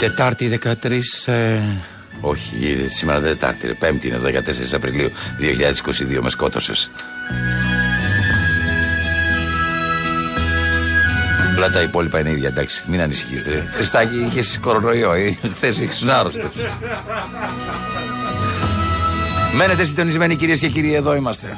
[0.00, 1.00] Τετάρτη 13.
[1.26, 1.60] Ε,
[2.20, 5.10] όχι, σήμερα δεν Τετάρτη, ρε, Πέμπτη είναι 14 Απριλίου
[5.40, 6.90] 2022 με σκότωσες.
[11.56, 12.82] Όλα τα υπόλοιπα είναι ίδια, εντάξει.
[12.86, 13.64] Μην ανησυχείς, ρε.
[13.72, 16.50] Χριστάκη, είχες κορονοϊό, ή χθες είχες άρρωστο.
[19.54, 21.56] Μένετε συντονισμένοι κυρίες και κύριοι, εδώ είμαστε.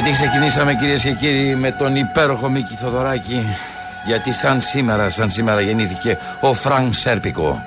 [0.00, 3.56] Γιατί ξεκινήσαμε κυρίες και κύριοι με τον υπέροχο Μίκη Θοδωράκη.
[4.04, 7.62] Γιατί σαν σήμερα, σαν σήμερα γεννήθηκε ο Φρανκ Σέρπικο.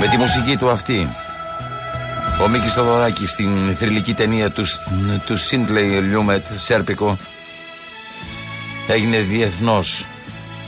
[0.00, 1.08] Με τη μουσική του αυτή
[2.40, 4.64] ο Μίκης Θοδωράκης στην θρυλική ταινία του,
[5.26, 7.18] του Σίντλεϊ Λιούμετ Σέρπικο
[8.86, 10.06] έγινε διεθνώς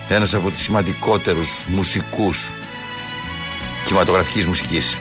[0.09, 2.53] ένας από τους σημαντικότερους μουσικούς
[3.85, 4.99] κινηματογραφικής μουσικής.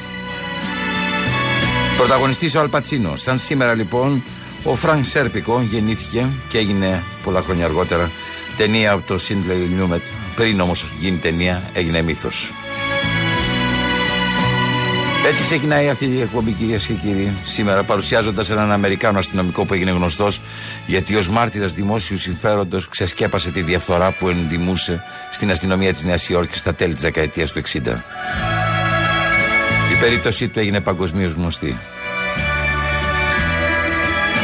[1.97, 3.16] Πρωταγωνιστής ο Αλ Πατσίνο.
[3.16, 4.23] Σαν σήμερα λοιπόν
[4.64, 8.11] ο Φρανκ Σέρπικο γεννήθηκε και έγινε πολλά χρόνια αργότερα
[8.58, 10.02] ταινία από το Σίντνεϊ Λιούμετ.
[10.36, 12.53] Πριν όμως γίνει ταινία έγινε μύθος.
[15.28, 19.91] Έτσι ξεκινάει αυτή η εκπομπή, κυρίες και κύριοι, σήμερα παρουσιάζοντας έναν Αμερικάνο αστυνομικό που έγινε
[19.91, 20.41] γνωστός
[20.85, 26.59] γιατί ως μάρτυρας δημόσιου συμφέροντος ξεσκέπασε τη διαφθορά που ενδημούσε στην αστυνομία της Νέας Υόρκης
[26.59, 28.03] στα τέλη της δεκαετίας του 60.
[29.91, 31.78] Η περίπτωσή του έγινε παγκοσμίως γνωστή.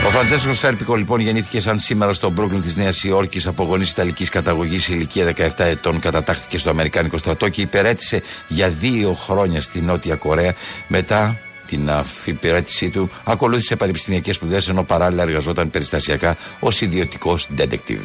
[0.05, 4.29] Ο Φραντσέσκος Σέρπικο λοιπόν γεννήθηκε σαν σήμερα στο Μπρούκλιν της Νέας Υόρκης από γονείς Ιταλικής
[4.29, 5.99] καταγωγής σε ηλικία 17 ετών.
[5.99, 10.53] Κατατάχθηκε στο Αμερικάνικο στρατό και υπερέτησε για δύο χρόνια στη Νότια Κορέα.
[10.87, 18.01] Μετά την αφιπηρέτησή του, ακολούθησε πανεπιστημιακές σπουδές ενώ παράλληλα εργαζόταν περιστασιακά ως ιδιωτικός detective.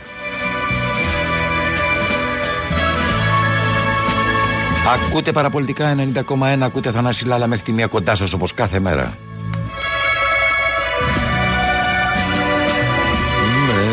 [4.94, 9.18] Ακούτε παραπολιτικά 90,1, ακούτε Θανάση Λάλα μέχρι τη μία κοντά σας όπως κάθε μέρα.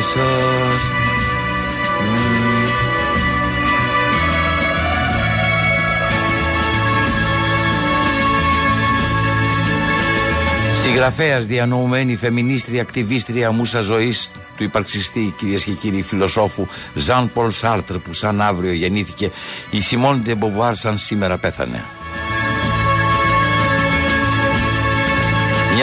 [0.01, 0.19] Μέσα
[10.73, 17.97] Συγγραφέας, διανοουμένη, φεμινίστρια, ακτιβίστρια μουσα ζωής του υπαρξιστή, κυρίες και κύριοι, φιλοσόφου Ζαν Πολ Σάρτρ,
[17.97, 19.31] που σαν αύριο γεννήθηκε,
[19.69, 21.85] η Σιμών ντε Μποβουάρ, σαν σήμερα πέθανε.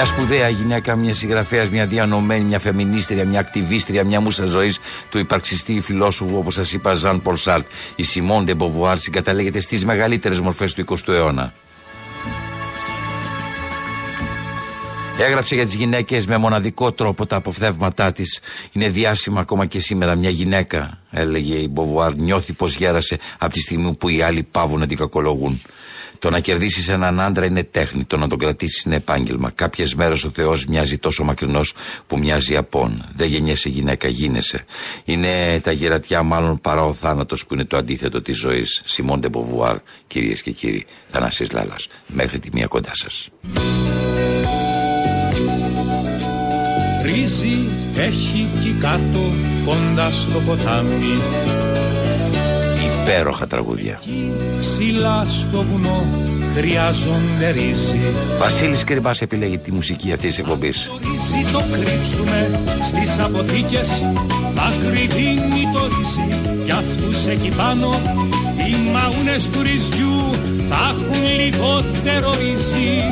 [0.00, 4.78] Μια σπουδαία γυναίκα, μια συγγραφέας, μια διανοούμενη, μια φεμινίστρια, μια ακτιβίστρια, μια μούσα ζωής
[5.10, 7.66] του υπαρξιστή φιλόσοφου, όπως σας είπα, Ζαν Πολ Σαρτρ.
[7.96, 11.52] Η Σιμών ντε Μποβουάρ συγκαταλέγεται στις μεγαλύτερες μορφές του 20ου αιώνα.
[15.18, 18.40] Έγραψε για τις γυναίκες με μοναδικό τρόπο τα αποφθέγματά της.
[18.72, 20.14] Είναι διάσημα ακόμα και σήμερα.
[20.14, 24.80] Μια γυναίκα, έλεγε η Μποβουάρ, νιώθει πως γέρασε από τη στιγμή που οι άλλοι παύουν
[24.80, 25.60] να την κακολογούν.
[26.18, 29.50] Το να κερδίσεις έναν άντρα είναι τέχνη, το να τον κρατήσεις είναι επάγγελμα.
[29.50, 31.74] Κάποιες μέρες ο Θεός μοιάζει τόσο μακρινός
[32.06, 33.08] που μοιάζει απών.
[33.14, 34.64] Δεν γεννιέσαι γυναίκα, γίνεσαι.
[35.04, 38.82] Είναι τα γηρατειά, μάλλον παρά ο θάνατος που είναι το αντίθετο της ζωής.
[38.84, 41.88] Σιμών ντε Μποβουάρ, κυρίες και κύριοι, Θανάσης Λάλας.
[42.06, 43.28] Μέχρι τη μία κοντά σας.
[47.02, 47.58] Ρύζι
[47.96, 49.20] έχει εκεί κάτω
[49.64, 51.18] κοντά στο ποτάμι
[53.08, 54.00] υπέροχα τραγούδια.
[54.60, 56.06] Ψηλά στο βουνό
[56.54, 57.98] χρειάζονται ρύζι.
[58.38, 60.84] Βασίλης Κρυμπάς επιλέγει τη μουσική αυτής της εκπομπής.
[60.84, 63.88] Το ρύζι το κρύψουμε στις αποθήκες
[64.54, 68.00] θα κρυβίνει το ρύζι κι αυτούς εκεί πάνω
[68.56, 70.30] οι μαούνες του ρυζιού
[70.68, 73.02] θα έχουν λιγότερο ρύζι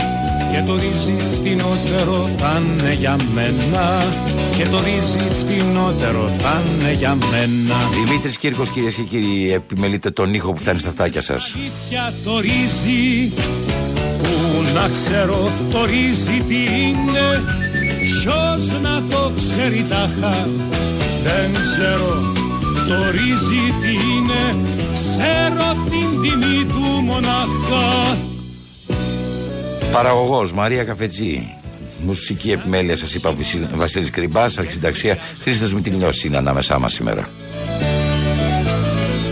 [0.52, 4.04] και το ρύζι φτηνότερο θα είναι για μένα.
[4.56, 7.74] Και το ρύζι φτηνότερο θα είναι για μένα.
[8.04, 11.54] Δημήτρης Κύρκος, κυρίες και κύριοι, επιμελείτε τον ήχο που φτάνει στα αυτάκια σας.
[11.54, 13.32] Αλήθεια το ρύζι
[14.22, 17.42] που να ξέρω το ρύζι τι είναι.
[18.00, 20.48] Ποιος να το ξέρει τάχα
[21.24, 22.34] δεν ξέρω
[22.88, 24.56] το ρύζι τι είναι.
[24.94, 28.16] Ξέρω την τιμή του μονάχα
[29.96, 31.54] Παραγωγός Μαρία Καφετζή.
[32.04, 33.34] Μουσική επιμέλεια σας είπα
[33.74, 34.58] Βασίλης Κρυμπάς.
[34.58, 37.28] Αρχισυνταξία Χρήστο Μητυλιώση είναι ανάμεσά μας σήμερα.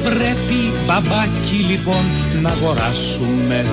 [0.04, 2.04] Πρέπει μπαμπάκι λοιπόν
[2.42, 3.64] να αγοράσουμε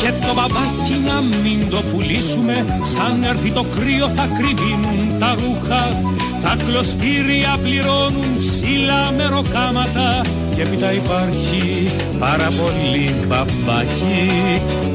[0.00, 6.02] και το μπαμπάκι να μην το πουλήσουμε Σαν έρθει το κρύο θα κρυβίνουν τα ρούχα
[6.42, 10.20] Τα κλωστήρια πληρώνουν ψηλά μεροκάματα
[10.56, 14.30] Και έπειτα υπάρχει πάρα πολύ μπαμπάκι.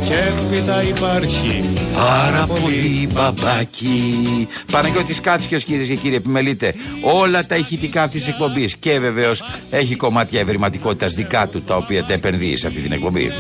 [0.06, 1.64] Και έπειτα υπάρχει
[1.96, 4.48] πάρα πολύ μπαμπάκι.
[4.72, 8.76] Παναγιώτης Κάτσιος κυρίες και κύριοι επιμελείτε Όλα τα ηχητικά αυτής της εκπομπής.
[8.78, 13.32] Και βεβαίως έχει κομμάτια ευρηματικότητας δικά του Τα οποία τα επενδύει σε αυτή την εκπομπή.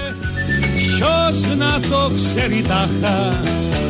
[0.75, 3.42] Ποιος να το ξέρει τάχα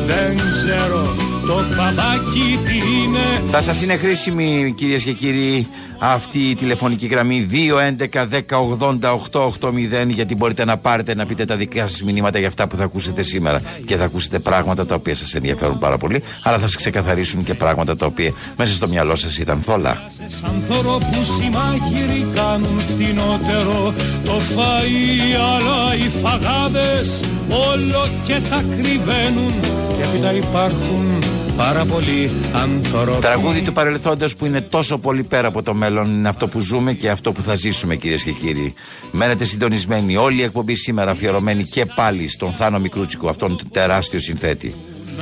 [0.06, 1.16] Δεν ξέρω
[1.46, 3.50] το παπάκι τι είναι.
[3.50, 5.66] Θα σας είναι χρήσιμη κυρίες και κύριοι
[6.00, 12.38] αυτή η τηλεφωνική γραμμή 2.11.10.80.880 γιατί μπορείτε να πάρετε να πείτε τα δικά σας μηνύματα
[12.38, 13.62] για αυτά που θα ακούσετε σήμερα.
[13.84, 17.54] Και θα ακούσετε πράγματα τα οποία σας ενδιαφέρουν πάρα πολύ αλλά θα σας ξεκαθαρίσουν και
[17.54, 20.02] πράγματα τα οποία μέσα στο μυαλό σας ήταν θόλα.
[20.26, 23.94] Σαν που συμμάχυροι κάνουν φθηνότερο.
[24.24, 29.54] Το φαΐ αλλά οι φαγάδες όλο και τα κρυβαίνουν.
[29.96, 31.19] Και έπειτα υπάρχουν
[31.60, 33.20] πάρα πολύ ανθρώποι.
[33.20, 36.92] Τραγούδι του παρελθόντος που είναι τόσο πολύ πέρα από το μέλλον είναι αυτό που ζούμε
[36.92, 38.74] και αυτό που θα ζήσουμε κυρίες και κύριοι.
[39.12, 40.16] Μένετε συντονισμένοι.
[40.16, 44.74] Όλη η εκπομπή σήμερα αφιερωμένη και πάλι στον Θάνο Μικρούτσικο, αυτόν τον τεράστιο συνθέτη.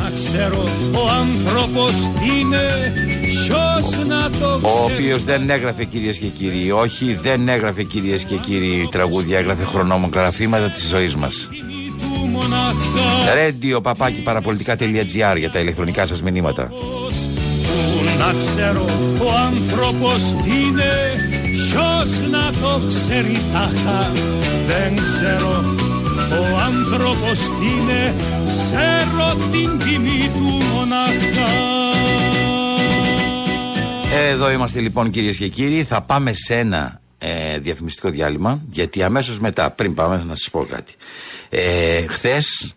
[0.03, 2.93] Να ξέρω ο άνθρωπος είναι
[3.23, 4.81] ποιος να το ξέρει.
[4.81, 6.71] Ο οποίος δεν έγραφε κυρίες και κύριοι.
[6.71, 9.39] Όχι, δεν έγραφε κυρίες και κύριοι τραγούδια.
[9.39, 11.17] Έγραφε χρονόμογραφήματα της ζωής
[12.33, 12.75] μα.
[13.35, 16.71] Radio παπάκι παραπολιτικά.gr για τα ηλεκτρονικά σας μηνύματα.
[18.19, 18.85] Να ξέρω
[19.19, 20.93] ο άνθρωπος τι είναι
[21.43, 24.13] Ποιος να το ξέρει τάχα
[24.67, 25.65] Δεν ξέρω
[26.31, 28.15] ο άνθρωπος τι είναι
[28.47, 31.51] Ξέρω την τιμή του μονάχα
[34.31, 39.39] Εδώ είμαστε λοιπόν κυρίες και κύριοι Θα πάμε σε ένα ε, διαφημιστικό διάλειμμα Γιατί αμέσως
[39.39, 40.95] μετά πριν πάμε να σας πω κάτι.
[41.49, 42.75] Ε, Χθες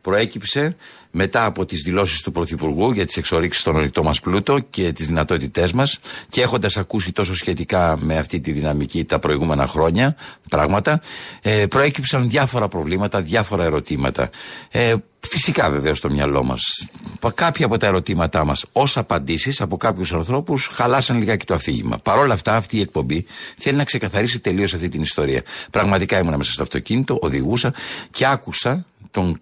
[0.00, 0.76] προέκυψε
[1.10, 5.06] μετά από τις δηλώσεις του Πρωθυπουργού για τις εξορίξεις στον ορεικτό μας πλούτο και τις
[5.06, 5.98] δυνατότητές μας
[6.28, 10.16] και έχοντας ακούσει τόσο σχετικά με αυτή τη δυναμική τα προηγούμενα χρόνια
[10.48, 11.00] πράγματα
[11.42, 14.30] ε, προέκυψαν διάφορα προβλήματα, διάφορα ερωτήματα.
[14.70, 16.88] Ε, Φυσικά βεβαίως στο μυαλό μας.
[17.34, 21.98] Κάποια από τα ερωτήματά μας ως απαντήσεις από κάποιους ανθρώπους χαλάσαν λιγάκι το αφήγημα.
[21.98, 23.26] Παρ' όλα αυτά, αυτή η εκπομπή
[23.58, 25.42] θέλει να ξεκαθαρίσει τελείως αυτή την ιστορία.
[25.70, 27.74] Πραγματικά ήμουν μέσα στο αυτοκίνητο, οδηγούσα
[28.10, 29.38] και άκουσα τον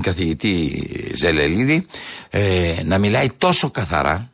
[0.00, 0.84] καθηγητή
[1.14, 1.86] Ζελελίδη
[2.30, 4.30] ε, να μιλάει τόσο καθαρά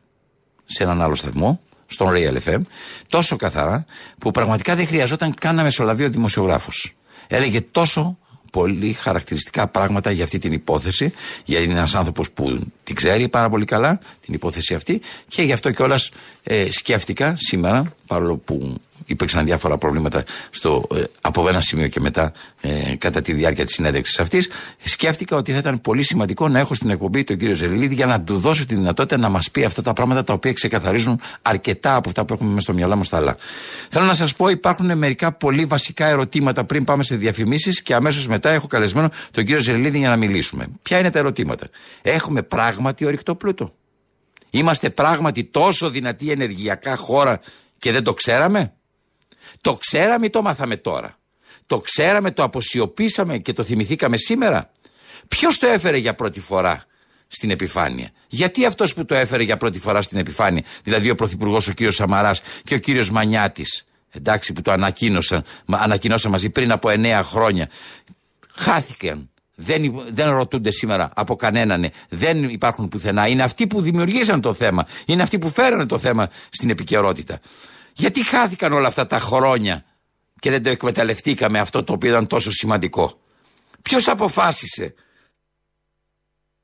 [0.65, 2.61] σε έναν άλλο σταθμό, στον Real FM,
[3.09, 3.85] τόσο καθαρά
[4.17, 6.93] που πραγματικά δεν χρειαζόταν καν να μεσολαβεί ο δημοσιογράφος.
[7.27, 8.17] Έλεγε τόσο
[8.51, 11.13] πολύ χαρακτηριστικά πράγματα για αυτή την υπόθεση,
[11.45, 15.53] γιατί είναι ένας άνθρωπος που την ξέρει πάρα πολύ καλά, την υπόθεση αυτή, και γι'
[15.53, 16.11] αυτό κιόλας
[16.43, 22.33] ε, σκέφτηκα σήμερα, παρόλο που υπήρξαν διάφορα προβλήματα στο, ε, από ένα σημείο και μετά
[22.61, 24.49] ε, κατά τη διάρκεια της συνέντευξης αυτής.
[24.83, 28.21] Σκέφτηκα ότι θα ήταν πολύ σημαντικό να έχω στην εκπομπή τον κύριο Ζελίδη για να
[28.21, 32.09] του δώσω τη δυνατότητα να μας πει αυτά τα πράγματα τα οποία ξεκαθαρίζουν αρκετά από
[32.09, 33.37] αυτά που έχουμε μέσα στο μυαλό μας τα άλλα.
[33.89, 38.27] Θέλω να σας πω, υπάρχουν μερικά πολύ βασικά ερωτήματα πριν πάμε σε διαφημίσεις και αμέσως
[38.27, 40.67] μετά έχω καλεσμένο τον κύριο Ζελίδη για να μιλήσουμε.
[40.81, 41.69] Ποια είναι τα ερωτήματα;
[42.01, 43.73] Έχουμε πράγματι ορυκτό πλούτο;
[44.49, 47.39] Είμαστε πράγματι τόσο δυνατή ενεργειακά χώρα
[47.77, 48.73] και δεν το ξέραμε;
[49.61, 51.17] Το ξέραμε ή το μάθαμε τώρα.
[51.65, 54.71] Το ξέραμε, το αποσιωπήσαμε και το θυμηθήκαμε σήμερα.
[55.27, 56.85] Ποιος το έφερε για πρώτη φορά
[57.27, 61.67] στην επιφάνεια; Γιατί αυτός που το έφερε για πρώτη φορά στην επιφάνεια, δηλαδή ο Πρωθυπουργός
[61.67, 66.89] ο κύριος Σαμαράς και ο κύριος Μανιάτης, εντάξει που το ανακοίνωσαν, ανακοινώσαν μαζί πριν από
[66.89, 67.69] εννέα χρόνια,
[68.51, 69.29] χάθηκαν.
[69.55, 73.27] Δεν, δεν ρωτούνται σήμερα από κανέναν, δεν υπάρχουν πουθενά.
[73.27, 74.87] Είναι αυτοί που δημιουργήσαν το θέμα.
[75.05, 77.39] Είναι αυτοί που φέρανε το θέμα στην επικαιρότητα.
[77.97, 79.85] Γιατί χάθηκαν όλα αυτά τα χρόνια
[80.39, 83.19] και δεν το εκμεταλλευτήκαμε αυτό το οποίο ήταν τόσο σημαντικό;
[83.81, 84.93] Ποιος αποφάσισε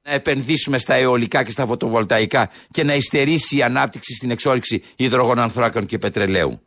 [0.03, 5.85] να επενδύσουμε στα αιωλικά και στα φωτοβολταϊκά και να υστερήσει η ανάπτυξη στην εξόριξη υδρογονανθράκων
[5.85, 6.61] και πετρελαίου;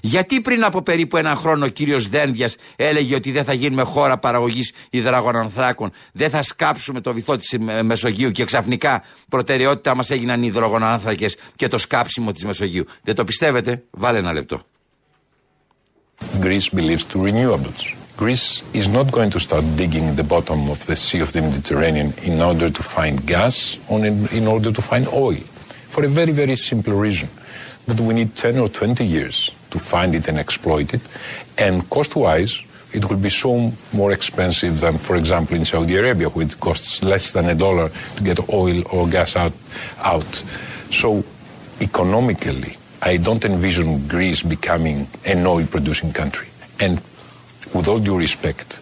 [0.00, 4.18] Γιατί πριν από περίπου ένα χρόνο ο κύριος Δένδιας έλεγε ότι δεν θα γίνουμε χώρα
[4.18, 10.46] παραγωγής υδρογονανθράκων, δεν θα σκάψουμε το βυθό της Μεσογείου και ξαφνικά προτεραιότητα μας έγιναν οι
[10.50, 12.84] υδρογονανθράκες και το σκάψιμο της Μεσογείου.
[13.02, 14.66] Δεν το πιστεύετε, βάλε ένα λεπτό.
[16.40, 17.82] Greece believes to renewables.
[18.16, 22.12] Greece is not going to start digging the bottom of the Sea of the Mediterranean
[22.30, 25.42] in order to find gas or in, in order to find oil.
[25.94, 27.28] For a very, very simple reason.
[27.86, 31.00] That we need 10 or 20 years to find it and exploit it.
[31.58, 32.60] And cost-wise,
[32.92, 37.02] it will be so more expensive than, for example, in Saudi Arabia, where it costs
[37.02, 39.52] less than a dollar to get oil or gas out.
[39.98, 40.44] out.
[40.90, 41.22] So,
[41.80, 42.72] economically,
[43.02, 46.48] I don't envision Greece becoming an oil producing country.
[46.80, 47.00] And
[47.74, 48.80] with all due respect,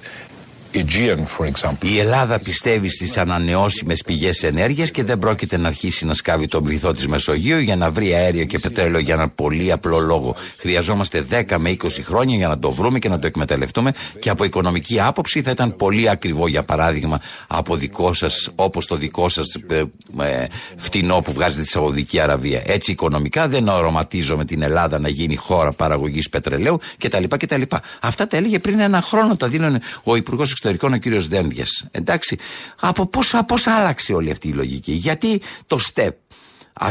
[1.83, 6.64] Η Ελλάδα πιστεύει στις ανανεώσιμες πηγές ενέργειας και δεν πρόκειται να αρχίσει να σκάβει τον
[6.64, 10.35] βυθό της Μεσογείου για να βρει αέριο και πετρέλαιο για ένα πολύ απλό λόγο.
[10.56, 14.45] Χρειαζόμαστε 10 με 20 χρόνια για να το βρούμε και να το εκμεταλλευτούμε και από
[14.45, 19.54] οικονομική άποψη θα ήταν πολύ ακριβό για παράδειγμα από δικό σας, όπως το δικό σας
[19.68, 19.83] ε,
[20.23, 22.62] ε, φτηνό που βγάζετε τη Σαουδική Αραβία.
[22.66, 27.62] Έτσι οικονομικά δεν οροματίζομαι την Ελλάδα να γίνει χώρα παραγωγής πετρελαίου κτλ.
[28.00, 31.87] Αυτά τα έλεγε πριν ένα χρόνο, τα δήλωνε ο Υπουργός Εξωτερικών ο κύριος Δένδιας.
[31.90, 32.38] Εντάξει,
[32.80, 36.16] από πώ πώς άλλαξε όλη αυτή η λογική; Γιατί το ΣΤΕΠ,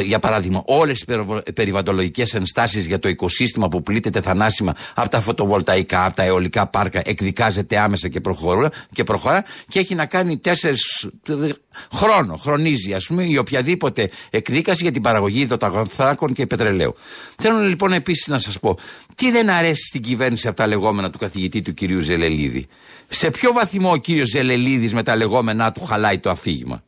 [0.01, 6.05] για παράδειγμα, όλες τις περιβαλλοντολογικές ενστάσεις για το οικοσύστημα που πλήττεται θανάσιμα από τα φωτοβολταϊκά,
[6.05, 11.09] από τα αιωλικά πάρκα, εκδικάζεται άμεσα και προχωρά και, προχωρά και έχει να κάνει τέσσερις
[11.93, 16.95] χρόνο, χρονίζει, ας πούμε, η οποιαδήποτε εκδίκαση για την παραγωγή υδροταγονθράκων και πετρελαίου.
[17.37, 18.77] Θέλω λοιπόν επίσης να σας πω,
[19.15, 22.67] τι δεν αρέσει στην κυβέρνηση από τα λεγόμενα του καθηγητή του κυρίου Ζελελίδη;
[23.07, 26.83] Σε ποιο βαθμό ο κύριος Ζελελίδης με τα λεγόμενά του χαλάει το αφήγημα;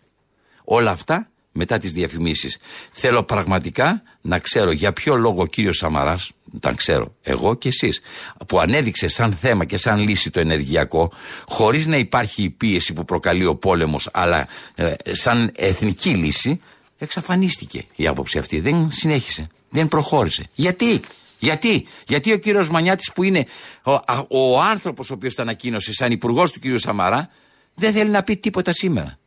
[0.63, 2.57] Όλα αυτά μετά τις διαφημίσεις.
[2.91, 7.99] Θέλω πραγματικά να ξέρω για ποιο λόγο ο κύριος Σαμαράς, τα ξέρω εγώ και εσείς,
[8.47, 11.11] που ανέδειξε σαν θέμα και σαν λύση το ενεργειακό,
[11.47, 16.59] χωρίς να υπάρχει η πίεση που προκαλεί ο πόλεμος, αλλά ε, σαν εθνική λύση,
[16.97, 18.59] εξαφανίστηκε η άποψη αυτή.
[18.59, 20.45] Δεν συνέχισε, δεν προχώρησε.
[20.55, 21.01] Γιατί;
[21.39, 23.45] Γιατί, Γιατί ο κύριος Μανιάτης, που είναι
[23.83, 23.91] ο,
[24.27, 27.29] ο άνθρωπος ο οποίος το ανακοίνωσε σαν υπουργός του κύριου Σαμαρά,
[27.75, 29.17] δεν θέλει να πει τίποτα σήμερα.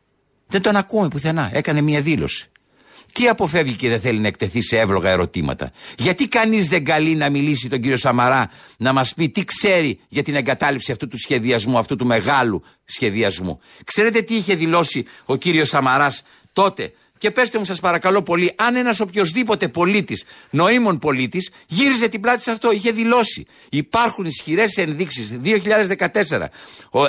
[0.51, 1.49] Δεν τον ακούμε πουθενά.
[1.53, 2.49] Έκανε μια δήλωση.
[3.13, 5.71] Τι αποφεύγει και δεν θέλει να εκτεθεί σε εύλογα ερωτήματα.
[5.97, 10.23] Γιατί κανείς δεν καλεί να μιλήσει τον κύριο Σαμαρά να μας πει τι ξέρει για
[10.23, 13.59] την εγκατάλειψη αυτού του σχεδιασμού, αυτού του μεγάλου σχεδιασμού.
[13.83, 18.75] Ξέρετε τι είχε δηλώσει ο κύριος Σαμαράς τότε και πέστε μου, σας παρακαλώ πολύ, αν
[18.75, 23.45] ένας οποιοδήποτε πολίτης, νοήμων πολίτης, γύριζε την πλάτη σε αυτό, είχε δηλώσει.
[23.69, 25.31] Υπάρχουν ισχυρές ενδείξεις.
[25.41, 26.49] 2014,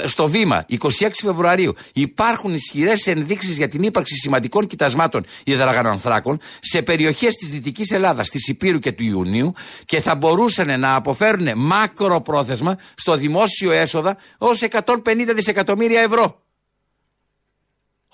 [0.04, 7.35] στο βήμα, 26 Φεβρουαρίου, υπάρχουν ισχυρές ενδείξεις για την ύπαρξη σημαντικών κοιτασμάτων υδραγανανθράκων σε περιοχές
[7.35, 9.52] της Δυτικής Ελλάδας, της Υπήρου και του Ιουνίου
[9.85, 16.42] και θα μπορούσαν να αποφέρουν μακροπρόθεσμα στο δημόσιο έσοδα ως 150 δισεκατομμύρια ευρώ.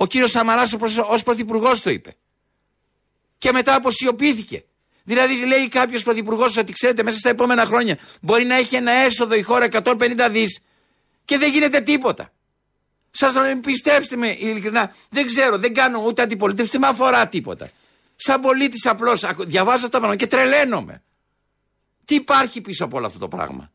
[0.01, 0.77] Ο κύριος Σαμαράς
[1.09, 2.17] ως πρωθυπουργός το είπε.
[3.39, 4.65] Και μετά αποσιωπήθηκε.
[5.05, 9.35] Δηλαδή λέει κάποιος πρωθυπουργός ότι ξέρετε μέσα στα επόμενα χρόνια μπορεί να έχει ένα έσοδο
[9.35, 10.61] η χώρα 150 δις
[11.25, 12.33] και δεν γίνεται τίποτα.
[13.11, 17.71] Σας πιστέψτε με ειλικρινά, δεν ξέρω, δεν κάνω ούτε αντιπολίτευση, δεν με αφορά τίποτα.
[18.17, 21.03] Σαν πολίτης απλώς διαβάζω αυτά τα πράγματα και τρελαίνομαι.
[22.05, 23.73] Τι υπάρχει πίσω από όλο αυτό το πράγμα.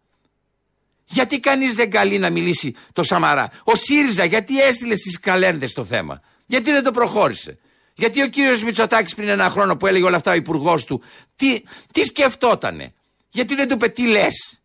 [1.06, 5.86] Γιατί κανείς δεν καλεί να μιλήσει το Σαμαρά; Ο ΣΥΡΙΖΑ γιατί έστειλε στις καλένδες το
[5.86, 7.58] θέμα; Γιατί δεν το προχώρησε;
[7.94, 11.04] Γιατί ο κύριος Μητσοτάκης πριν ένα χρόνο που έλεγε όλα αυτά ο υπουργός του,
[11.36, 12.94] τι, τι σκεφτότανε;
[13.30, 14.60] Γιατί δεν του είπε τι λες;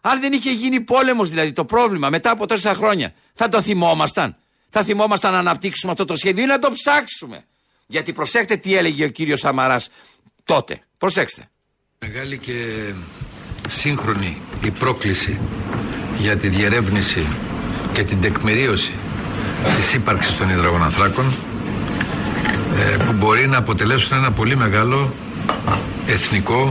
[0.00, 4.36] Αν δεν είχε γίνει πόλεμος δηλαδή το πρόβλημα μετά από τόσα χρόνια, θα το θυμόμασταν;
[4.70, 7.44] Θα θυμόμασταν να αναπτύξουμε αυτό το σχέδιο ή να το ψάξουμε;
[7.86, 9.88] Γιατί προσέξτε τι έλεγε ο κύριος Σαμαράς
[10.44, 10.80] τότε.
[10.98, 11.48] Προσέξτε.
[11.98, 12.54] Μεγάλη και
[13.70, 15.38] σύγχρονη η πρόκληση
[16.18, 17.26] για τη διερεύνηση
[17.92, 18.92] και την τεκμηρίωση
[19.76, 21.32] της ύπαρξης των υδρογοναθράκων
[22.78, 25.12] ε, που μπορεί να αποτελέσουν ένα πολύ μεγάλο
[26.06, 26.70] εθνικό,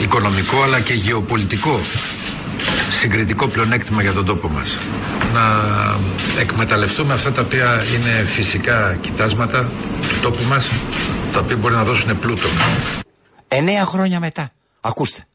[0.00, 1.80] οικονομικό αλλά και γεωπολιτικό
[2.90, 4.78] συγκριτικό πλεονέκτημα για τον τόπο μας.
[5.32, 5.42] Να
[6.40, 9.68] εκμεταλλευτούμε αυτά τα οποία είναι φυσικά κοιτάσματα
[10.08, 10.70] του τόπου μας
[11.32, 12.48] τα οποία μπορεί να δώσουν πλούτο.
[13.48, 14.50] Εννέα χρόνια μετά.
[14.80, 15.26] Ακούστε.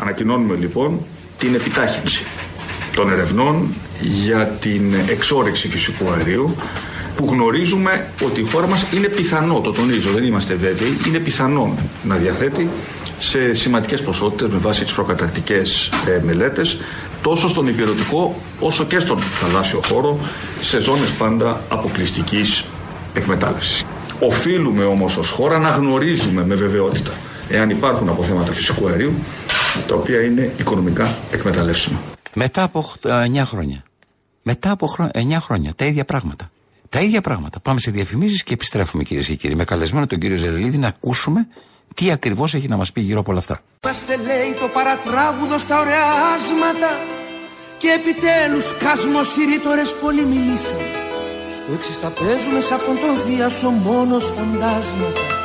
[0.00, 1.00] Ανακοινώνουμε λοιπόν
[1.38, 2.22] την επιτάχυνση
[2.94, 3.68] των ερευνών
[4.00, 6.56] για την εξόρυξη φυσικού αερίου
[7.16, 11.74] που γνωρίζουμε ότι η χώρα μας είναι πιθανό, το τονίζω, δεν είμαστε βέβαιοι, είναι πιθανό
[12.04, 12.68] να διαθέτει
[13.18, 16.78] σε σημαντικές ποσότητες με βάση τις προκαταρκτικές ε, μελέτες
[17.22, 20.18] τόσο στον υπηρετικό όσο και στον θαλάσσιο χώρο
[20.60, 22.64] σε ζώνες πάντα αποκλειστικής
[23.14, 23.84] εκμετάλλευσης.
[24.20, 27.10] Οφείλουμε όμως ως χώρα να γνωρίζουμε με βεβαιότητα
[27.48, 29.12] εάν υπάρχουν αποθέματα φυσικού αερίου
[29.88, 31.98] τα οποία είναι οικονομικά εκμεταλλεύσιμα.
[32.34, 33.82] Μετά από 9 ε, χρόνια.
[34.42, 35.72] Μετά από 9 χρόνια.
[35.74, 36.50] Τα ίδια πράγματα.
[36.88, 37.60] Τα ίδια πράγματα.
[37.60, 39.54] Πάμε σε διαφημίσεις και επιστρέφουμε κυρίες και κύριοι.
[39.54, 41.46] Με καλεσμένο τον κύριο Ζελελίδη να ακούσουμε
[41.94, 43.60] τι ακριβώς έχει να μας πει γύρω από όλα αυτά.
[43.84, 46.90] Είμαστε λέει το παρατράγουδο στα ωραία άσματα
[47.78, 50.80] και επιτέλους κάσμο οι ρήτορες πολύ μιλήσαν.
[51.48, 55.37] Στο έξι τα παίζουμε σε αυτόν τον διάσο μόνος φαντάσματα.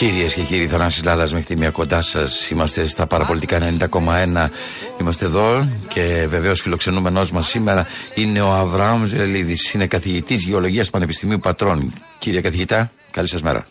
[0.00, 2.50] Κυρίες και κύριοι, Θανάσης Λάλλα μέχρι τη μία κοντά σας.
[2.50, 4.50] Είμαστε στα παραπολιτικά 90,1.
[5.00, 9.72] Είμαστε εδώ και βεβαίως φιλοξενούμενός μας σήμερα είναι ο Αβραάμ Ζελίδης.
[9.72, 11.92] Είναι καθηγητής Γεωλογίας Πανεπιστημίου Πατρών.
[12.18, 13.66] Κύριε καθηγητά, καλή σας μέρα.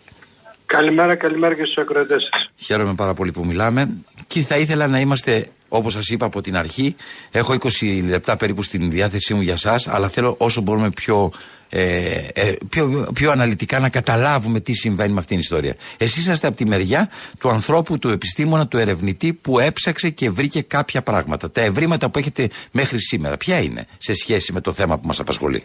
[0.65, 2.51] Καλημέρα, καλημέρα και στους ακροατές σας.
[2.55, 3.89] Χαίρομαι πάρα πολύ που μιλάμε.
[4.27, 6.95] Και θα ήθελα να είμαστε Όπως σας είπα από την αρχή,
[7.31, 11.31] έχω 20 λεπτά περίπου στην διάθεσή μου για εσά, αλλά θέλω όσο μπορούμε πιο,
[11.69, 15.75] ε, ε, πιο, πιο αναλυτικά να καταλάβουμε τι συμβαίνει με αυτήν την ιστορία.
[15.97, 17.09] Εσείς είσαστε από τη μεριά
[17.39, 21.51] του ανθρώπου, του επιστήμονα, του ερευνητή που έψαξε και βρήκε κάποια πράγματα.
[21.51, 25.19] Τα ευρήματα που έχετε μέχρι σήμερα, ποια είναι σε σχέση με το θέμα που μας
[25.19, 25.63] απασχολεί;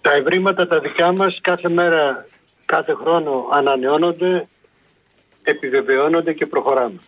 [0.00, 2.26] Τα ευρήματα τα δικά μας κάθε μέρα,
[2.64, 4.48] κάθε χρόνο ανανεώνονται,
[5.42, 7.00] επιβεβαιώνονται και προχωράμε.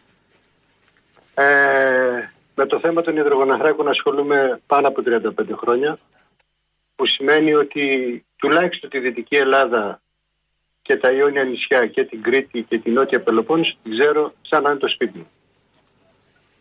[1.35, 5.99] Ε, με το θέμα των υδρογοναθράκων ασχολούμαι πάνω από 35 χρόνια
[6.95, 7.85] που σημαίνει ότι
[8.37, 10.01] τουλάχιστον τη Δυτική Ελλάδα
[10.83, 14.71] και τα Ιόνια νησιά και την Κρήτη και την Νότια Πελοπόννησο την ξέρω σαν να
[14.71, 15.31] είναι το σπίτι μου.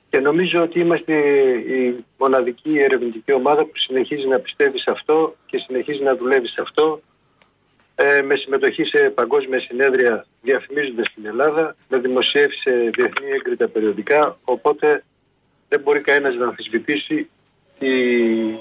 [0.10, 1.14] Και νομίζω ότι είμαστε
[1.58, 6.62] η μοναδική ερευνητική ομάδα που συνεχίζει να πιστεύει σε αυτό και συνεχίζει να δουλεύει σε
[6.62, 7.02] αυτό
[7.96, 14.38] ε, με συμμετοχή σε παγκόσμια συνέδρια διαφημίζοντα την Ελλάδα, με δημοσιεύσει σε διεθνή έγκριτα περιοδικά.
[14.44, 15.04] Οπότε
[15.70, 17.30] δεν μπορεί κανένας να αμφισβητήσει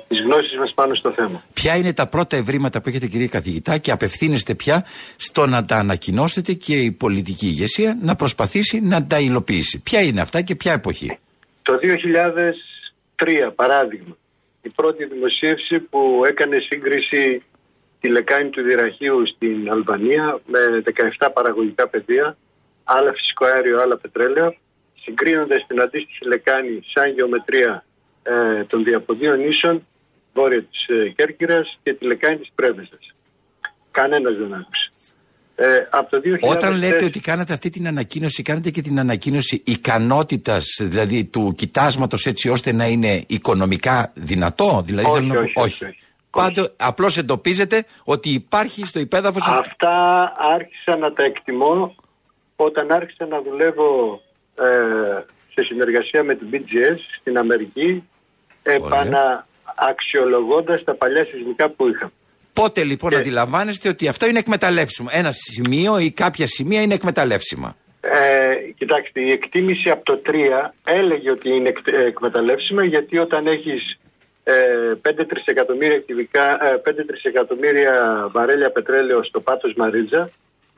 [0.09, 1.45] τις γνώσεις μας πάνω στο θέμα.
[1.53, 4.85] Ποια είναι τα πρώτα ευρήματα που έχετε, κύριε καθηγητά, και απευθύνεστε πια
[5.17, 9.83] στο να τα ανακοινώσετε και η πολιτική ηγεσία να προσπαθήσει να τα υλοποιήσει.
[9.83, 11.19] Ποια είναι αυτά και ποια εποχή;
[11.63, 11.79] Το
[13.17, 14.17] 2003, παράδειγμα,
[14.63, 17.43] η πρώτη δημοσίευση που έκανε σύγκριση
[18.01, 20.83] τη λεκάνη του Δυραχείου στην Αλβανία με
[21.19, 22.37] 17 παραγωγικά πεδία,
[22.85, 24.57] άλλα φυσικό αέριο, άλλα πετρέλαιο,
[25.03, 27.85] συγκρίνοντα την αντίστοιχη λεκάνη σαν γεωμετρία
[28.23, 29.87] ε, των διαποδίων νήσων
[30.35, 33.15] βόρεια της ε, Κέρκυρας και τη λεκάνη της Πρέβεζας.
[33.91, 34.91] Κανένας δεν άκουσε.
[35.61, 36.51] Ε, από το 2004...
[36.51, 42.27] Όταν λέτε ότι κάνατε αυτή την ανακοίνωση, κάνετε και την ανακοίνωση ικανότητας, δηλαδή του κοιτάσματος
[42.27, 44.83] έτσι ώστε να είναι οικονομικά δυνατό.
[44.87, 46.08] Δηλαδή, όχι, όχι, όχι, όχι.
[46.31, 49.47] Πάντω, απλώς εντοπίζεται ότι υπάρχει στο υπέδαφος.
[49.47, 51.95] Αυτά άρχισα να τα εκτιμώ
[52.57, 54.21] όταν άρχισα να δουλεύω
[54.55, 54.65] ε,
[55.55, 58.09] σε συνεργασία με την BGS στην Αμερική,
[58.63, 62.13] επανααξιολογώντας τα παλιά σεισμικά που είχαμε.
[62.53, 63.17] Πότε λοιπόν και...
[63.17, 69.33] αντιλαμβάνεστε ότι αυτό είναι εκμεταλλεύσιμο; Ένα σημείο ή κάποια σημεία είναι εκμεταλλεύσιμα; Ε, κοιτάξτε, η
[69.33, 70.33] εκτίμηση από το 3
[70.85, 71.73] έλεγε ότι είναι
[72.07, 73.99] εκμεταλλεύσιμα γιατί όταν έχεις
[74.49, 76.03] 5 ε, τρισεκατομμύρια,
[76.85, 80.31] 5 ε, τρισεκατομμύρια βαρέλια πετρέλαιο στο πάτος Μαρίτζα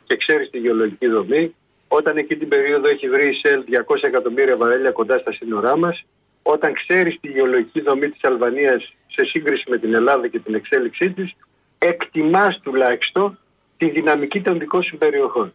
[0.05, 1.55] και ξέρεις τη γεωλογική δομή,
[1.89, 6.05] όταν εκεί την περίοδο έχει βρει η ΣΕΛ 200 εκατομμύρια βαρέλια κοντά στα σύνορά μας,
[6.43, 11.11] όταν ξέρεις τη γεωλογική δομή της Αλβανίας σε σύγκριση με την Ελλάδα και την εξέλιξή
[11.11, 11.33] της,
[11.79, 13.39] εκτιμάς τουλάχιστον
[13.77, 15.53] τη δυναμική των δικών σου περιοχών.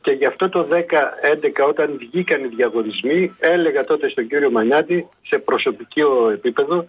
[0.00, 5.38] Και γι' αυτό το 10-11 όταν βγήκαν οι διαγωνισμοί έλεγα τότε στον κύριο Μανιάτη σε
[5.38, 6.88] προσωπικό επίπεδο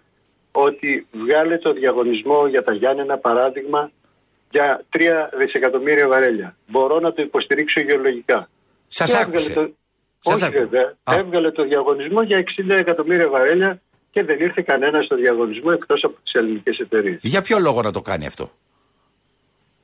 [0.51, 3.91] ότι βγάλε το διαγωνισμό για τα Γιάννενα παράδειγμα
[4.51, 4.99] για 3
[5.39, 6.55] δισεκατομμύρια βαρέλια.
[6.67, 8.49] Μπορώ να το υποστηρίξω γεωλογικά.
[8.87, 9.53] Σας άκουσε.
[9.53, 9.73] Το...
[10.23, 10.95] Όχι βέβαια.
[11.03, 16.15] Έβγαλε το διαγωνισμό για 60 εκατομμύρια βαρέλια και δεν ήρθε κανένα στο διαγωνισμό εκτός από
[16.23, 17.19] τις ελληνικές εταιρείες.
[17.21, 18.51] Για ποιο λόγο να το κάνει αυτό;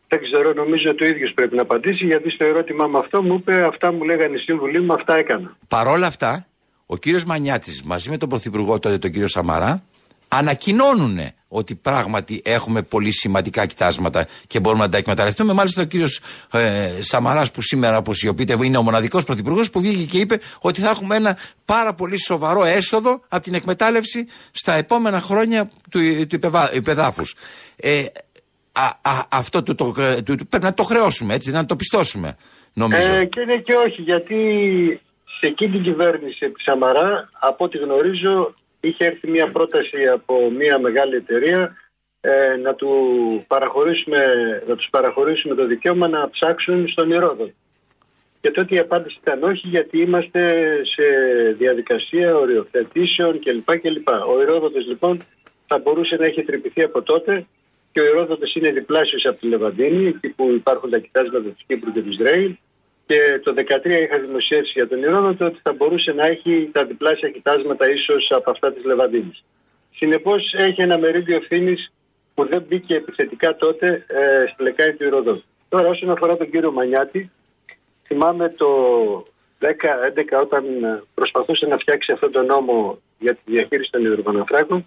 [0.08, 3.64] Δεν ξέρω, νομίζω το ίδιος πρέπει να απαντήσει, γιατί στο ερώτημά με αυτό μου είπε
[3.64, 5.58] αυτά μου λέγανε οι σύμβουλοι μου, αυτά έκανα.
[5.68, 6.48] Παρόλα αυτά,
[6.86, 9.84] ο κύριος Μανιάτης μαζί με τον Πρωθυπουργό τότε, τον κύριο Σαμαρά,
[10.28, 15.54] ανακοινώνουν ότι πράγματι έχουμε πολύ σημαντικά κοιτάσματα και μπορούμε να τα εκμεταλλευτούμε.
[15.54, 16.20] Μάλιστα, ο κύριος
[16.52, 20.90] ε, Σαμαράς, που σήμερα αποσιωπείται, είναι ο μοναδικός πρωθυπουργός, που βγήκε και είπε ότι θα
[20.90, 26.40] έχουμε ένα πάρα πολύ σοβαρό έσοδο από την εκμετάλλευση στα επόμενα χρόνια του, του
[26.74, 27.36] υπεδάφους.
[27.76, 28.06] Ε,
[29.30, 29.92] αυτό το, το,
[30.24, 32.38] το, πρέπει να το χρεώσουμε, έτσι, να το πιστώσουμε,
[32.74, 33.13] νομίζω.
[33.13, 34.36] Ε, και είναι και όχι, γιατί
[35.40, 40.80] σε εκείνη την κυβέρνηση τη Σαμαρά, από ό,τι γνωρίζω, είχε έρθει μια πρόταση από μια
[40.80, 41.76] μεγάλη εταιρεία
[42.22, 42.92] ε, να, του
[43.48, 44.20] παραχωρήσουμε,
[44.68, 47.50] να τους παραχωρήσουμε το δικαίωμα να ψάξουν στον Ηρόδο.
[48.42, 50.42] Και τότε η απάντηση ήταν όχι γιατί είμαστε
[50.84, 51.04] σε
[51.58, 53.80] διαδικασία οριοθετήσεων κλπ.
[53.80, 54.08] κλπ.
[54.08, 55.22] Ο Ηρόδοτος λοιπόν
[55.68, 57.46] θα μπορούσε να έχει τρυπηθεί από τότε
[57.92, 61.92] και ο Ηρόδοτος είναι διπλάσιος από τη Λεβαντίνη, εκεί που υπάρχουν τα κοιτάσματα της Κύπρου
[61.92, 62.56] και του Ισραήλ
[63.08, 67.30] και το 2013 είχα δημοσιεύσει για τον Ηρόδοτο ότι θα μπορούσε να έχει τα διπλάσια
[67.30, 69.43] κοιτάσματα ίσως από αυτά της Λεβαντίνης.
[69.96, 71.91] Συνεπώς έχει ένα μερίδιο ευθύνης
[72.34, 75.43] που δεν μπήκε επιθετικά τότε ε, στη λεκάνη του Ηροδότου.
[75.70, 77.32] Τώρα, όσον αφορά τον κύριο Μανιάτη,
[78.08, 78.67] θυμάμαι το
[79.60, 79.67] 10-11
[80.41, 80.63] όταν
[81.13, 84.86] προσπαθούσε να φτιάξει αυτόν τον νόμο για τη διαχείριση των υδρογοναθράκων,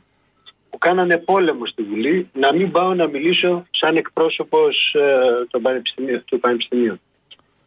[0.71, 5.47] που κάνανε πόλεμο στη Βουλή, να μην πάω να μιλήσω σαν εκπρόσωπος ε,
[6.31, 7.01] του Πανεπιστημίου.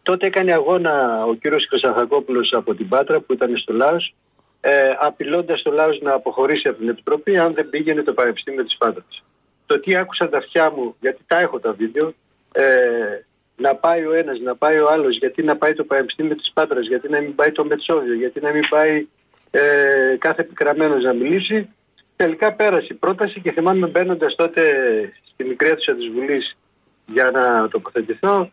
[0.03, 4.13] Τότε έκανε αγώνα ο κύριος Χρυσαχακόπουλος από την Πάτρα που ήταν στο Λάος
[4.65, 8.77] ε, απειλώντας το Λάος να αποχωρήσει από την Επιτροπή αν δεν πήγαινε το Πανεπιστήμιο της
[8.77, 9.23] Πάτρας.
[9.65, 12.13] Το τι άκουσα τα αυτιά μου, γιατί τα έχω τα βίντεο,
[12.51, 12.65] ε,
[13.55, 16.87] να πάει ο ένας, να πάει ο άλλος, γιατί να πάει το Πανεπιστήμιο της Πάτρας,
[16.87, 19.07] γιατί να μην πάει το Μετσόβιο, γιατί να μην πάει
[19.51, 21.69] ε, κάθε επικραμένος να μιλήσει.
[22.15, 24.63] Τελικά πέρασε η πρόταση και θυμάμαι μπαίνοντας τότε
[25.31, 26.57] στη μικρή αίθουσα της Βουλής
[27.05, 28.51] για να τοποθετηθώ,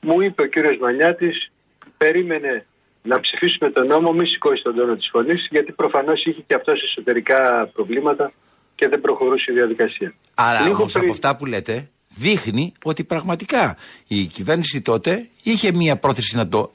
[0.00, 1.50] μου είπε ο κύριος Μανιάτης,
[1.96, 2.66] περίμενε
[3.02, 6.82] να ψηφίσουμε τον νόμο, μη σηκώσει τον τόνο της φωνής, γιατί προφανώς είχε και αυτός
[6.82, 8.32] εσωτερικά προβλήματα
[8.74, 10.14] και δεν προχωρούσε η διαδικασία.
[10.34, 15.72] Άρα Λίγο όμως πριν- από αυτά που λέτε δείχνει ότι πραγματικά η κυβέρνηση τότε είχε
[15.72, 16.72] μία πρόθεση να το.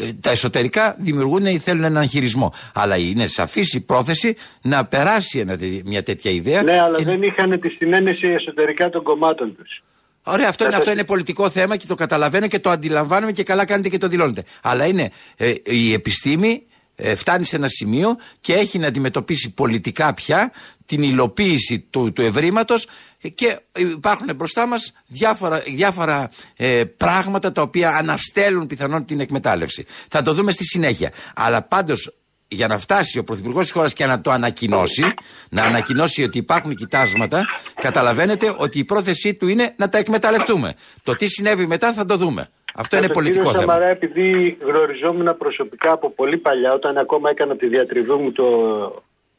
[0.00, 2.52] ε, Τα εσωτερικά δημιουργούν ή θέλουν έναν χειρισμό.
[2.74, 6.62] Αλλά είναι σαφής η πρόθεση να περάσει ένα τε- μια τέτοια ιδέα.
[6.62, 9.82] Ναι, αλλά και- δεν είχαν τη συνένεση εσωτερικά των κομμάτων τους.
[10.26, 13.32] Ωραία, αυτό είναι, Θα αυτό το- είναι πολιτικό θέμα και το καταλαβαίνω και το αντιλαμβάνομαι
[13.32, 14.42] και καλά κάνετε και το δηλώνετε.
[14.62, 16.62] Αλλά είναι ε, η επιστήμη
[16.96, 20.52] ε, φτάνει σε ένα σημείο και έχει να αντιμετωπίσει πολιτικά πια
[20.86, 22.86] την υλοποίηση του, του ευρήματος
[23.34, 29.84] και υπάρχουν μπροστά μας διάφορα, διάφορα ε, πράγματα τα οποία αναστέλουν πιθανόν την εκμετάλλευση.
[30.08, 31.10] Θα το δούμε στη συνέχεια.
[31.34, 32.14] Αλλά πάντως
[32.54, 35.04] για να φτάσει ο Πρωθυπουργός της χώρας και να το ανακοινώσει,
[35.50, 40.74] να ανακοινώσει ότι υπάρχουν κοιτάσματα, καταλαβαίνετε ότι η πρόθεσή του είναι να τα εκμεταλλευτούμε.
[41.02, 42.48] Το τι συνέβη μετά θα το δούμε.
[42.74, 43.72] Αυτό είναι τον πολιτικό κύριο θέμα.
[43.72, 48.48] Σαμαρά, επειδή γνωριζόμουν προσωπικά από πολύ παλιά, όταν ακόμα έκανα τη διατριβή μου το,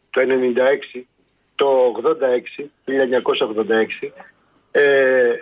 [0.10, 0.22] το
[0.96, 1.02] 96,
[1.56, 1.68] το
[2.58, 2.64] 86,
[4.06, 4.12] 1986,
[4.72, 4.84] ε,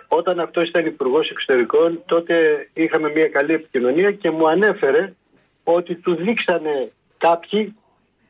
[0.08, 2.34] όταν αυτός ήταν υπουργός εξωτερικών, τότε
[2.72, 5.12] είχαμε μια καλή επικοινωνία και μου ανέφερε
[5.64, 6.90] ότι του δείξανε
[7.26, 7.74] κάποιοι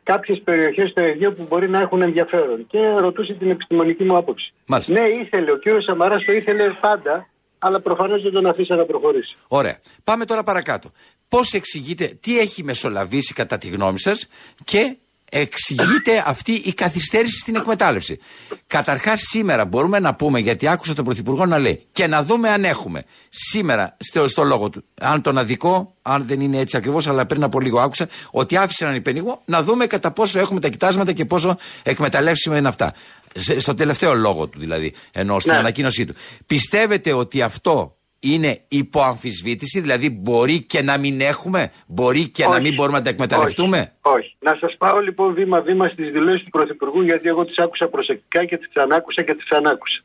[0.02, 4.52] κάποιες περιοχές στο Αιγαίο που μπορεί να έχουν ενδιαφέρον και ρωτούσε την επιστημονική μου άποψη.
[4.66, 4.92] Μάλιστα.
[4.92, 7.28] Ναι, ήθελε, ο κύριος Σαμαράς το ήθελε πάντα,
[7.58, 9.36] αλλά προφανώς δεν τον αφήσα να προχωρήσει.
[9.48, 9.76] Ωραία.
[10.04, 10.90] Πάμε τώρα παρακάτω.
[11.28, 14.28] Πώς εξηγείτε, τι έχει μεσολαβήσει κατά τη γνώμη σας
[14.64, 14.96] και
[15.38, 18.18] εξηγείται αυτή η καθυστέρηση στην εκμετάλλευση.
[18.66, 22.64] Καταρχάς, σήμερα μπορούμε να πούμε, γιατί άκουσα τον Πρωθυπουργό να λέει και να δούμε αν
[22.64, 27.26] έχουμε σήμερα στο, στο λόγο του, αν τον αδικό, αν δεν είναι έτσι ακριβώς, αλλά
[27.26, 31.12] πριν από λίγο άκουσα ότι άφησε έναν υπενιγμό, να δούμε κατά πόσο έχουμε τα κοιτάσματα
[31.12, 32.94] και πόσο εκμεταλλεύσιμα είναι αυτά.
[33.36, 35.58] Σε- Στο τελευταίο λόγο του δηλαδή, ενώ στην Ναι.
[35.58, 36.14] ανακοίνωσή του.
[36.46, 37.96] Πιστεύετε ότι αυτό
[38.32, 42.60] είναι υποαμφισβήτηση, δηλαδή μπορεί και να μην έχουμε, μπορεί και να Όχι.
[42.60, 44.16] μην μπορούμε να τα εκμεταλλευτούμε; Όχι.
[44.16, 44.36] Όχι.
[44.38, 48.56] Να σας πάω λοιπόν βήμα-βήμα στις δηλώσεις του Πρωθυπουργού, γιατί εγώ τις άκουσα προσεκτικά και
[48.56, 50.00] τις ξανάκουσα και τις ξανάκουσα.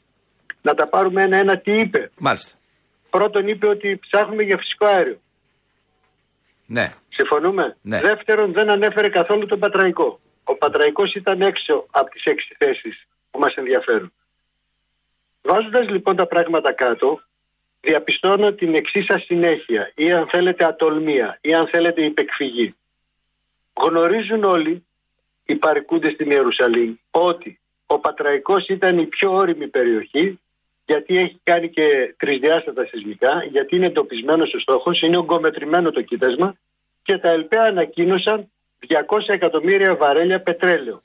[0.62, 2.12] Να τα πάρουμε ένα-ένα τι είπε.
[2.20, 2.52] Μάλιστα.
[3.10, 5.20] Πρώτον, είπε ότι ψάχνουμε για φυσικό αέριο.
[6.66, 6.88] Ναι.
[7.10, 8.00] Συμφωνούμε; Ναι.
[8.00, 10.20] Δεύτερον, δεν ανέφερε καθόλου τον Πατραϊκό.
[10.44, 14.12] Ο Πατραϊκός ήταν έξω από τις έξι θέσεις που μας ενδιαφέρουν.
[15.42, 17.22] Βάζοντας λοιπόν τα πράγματα κάτω,
[17.82, 22.76] διαπιστώνω την εξής ασυνέχεια ή αν θέλετε ατολμία ή αν θέλετε υπεκφυγή.
[23.82, 24.86] Γνωρίζουν όλοι
[25.46, 30.40] οι παρικούντες στην Ιερουσαλήμ ότι ο Πατραϊκός ήταν η πιο όρημη περιοχή
[30.86, 36.56] γιατί έχει κάνει και τρισδιάστατα σεισμικά, γιατί είναι εντοπισμένος ο στόχος, είναι ογκομετρημένο το κοίτασμα
[37.04, 38.52] και τα ΕΛΠΕ ανακοίνωσαν
[38.88, 41.02] 200 εκατομμύρια βαρέλια πετρέλαιο.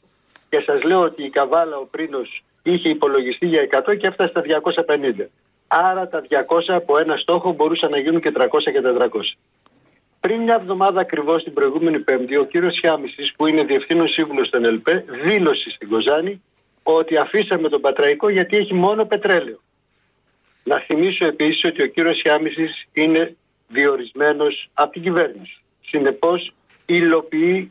[0.50, 4.42] Και σας λέω ότι η Καβάλα ο Πρίνος είχε υπολογιστεί για 100 και έφτασε στα
[4.42, 5.28] 250.
[5.76, 9.08] Άρα τα 200 από ένα στόχο μπορούσαν να γίνουν και 300 και 400.
[10.20, 14.64] Πριν μια εβδομάδα ακριβώς την προηγούμενη Πέμπτη, ο κύριος Χιάμιση, που είναι διευθύνων σύμβουλος στον
[14.64, 16.42] ΕΛΠΕ, δήλωσε στην Κοζάνη
[16.82, 19.58] ότι αφήσαμε τον Πατραϊκό γιατί έχει μόνο πετρέλαιο.
[20.64, 23.36] Να θυμίσω επίσης ότι ο κύριος Χιάμιση είναι
[23.68, 25.62] διορισμένος από την κυβέρνηση.
[25.86, 26.54] Συνεπώς,
[26.86, 27.70] υλοποιεί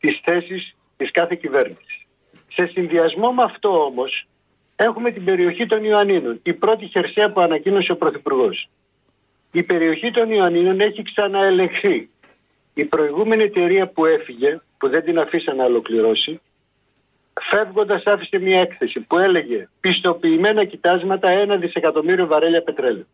[0.00, 2.06] τις θέσεις της κάθε κυβέρνησης.
[2.52, 4.26] Σε συνδυασμό με αυτό όμως,
[4.84, 6.40] έχουμε την περιοχή των Ιωαννίνων.
[6.42, 8.68] Η πρώτη χερσαία που ανακοίνωσε ο Πρωθυπουργός.
[9.52, 12.08] Η περιοχή των Ιωαννίνων έχει ξαναελεγχθεί.
[12.74, 16.40] Η προηγούμενη εταιρεία που έφυγε, που δεν την αφήσαν να ολοκληρώσει,
[17.40, 23.06] φεύγοντας άφησε μια έκθεση που έλεγε πιστοποιημένα κοιτάσματα ένα δισεκατομμύριο βαρέλια πετρέλαιο.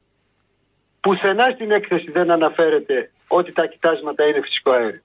[1.00, 5.00] Πουθενά στην έκθεση δεν αναφέρεται ότι τα κοιτάσματα είναι φυσικό αέριο.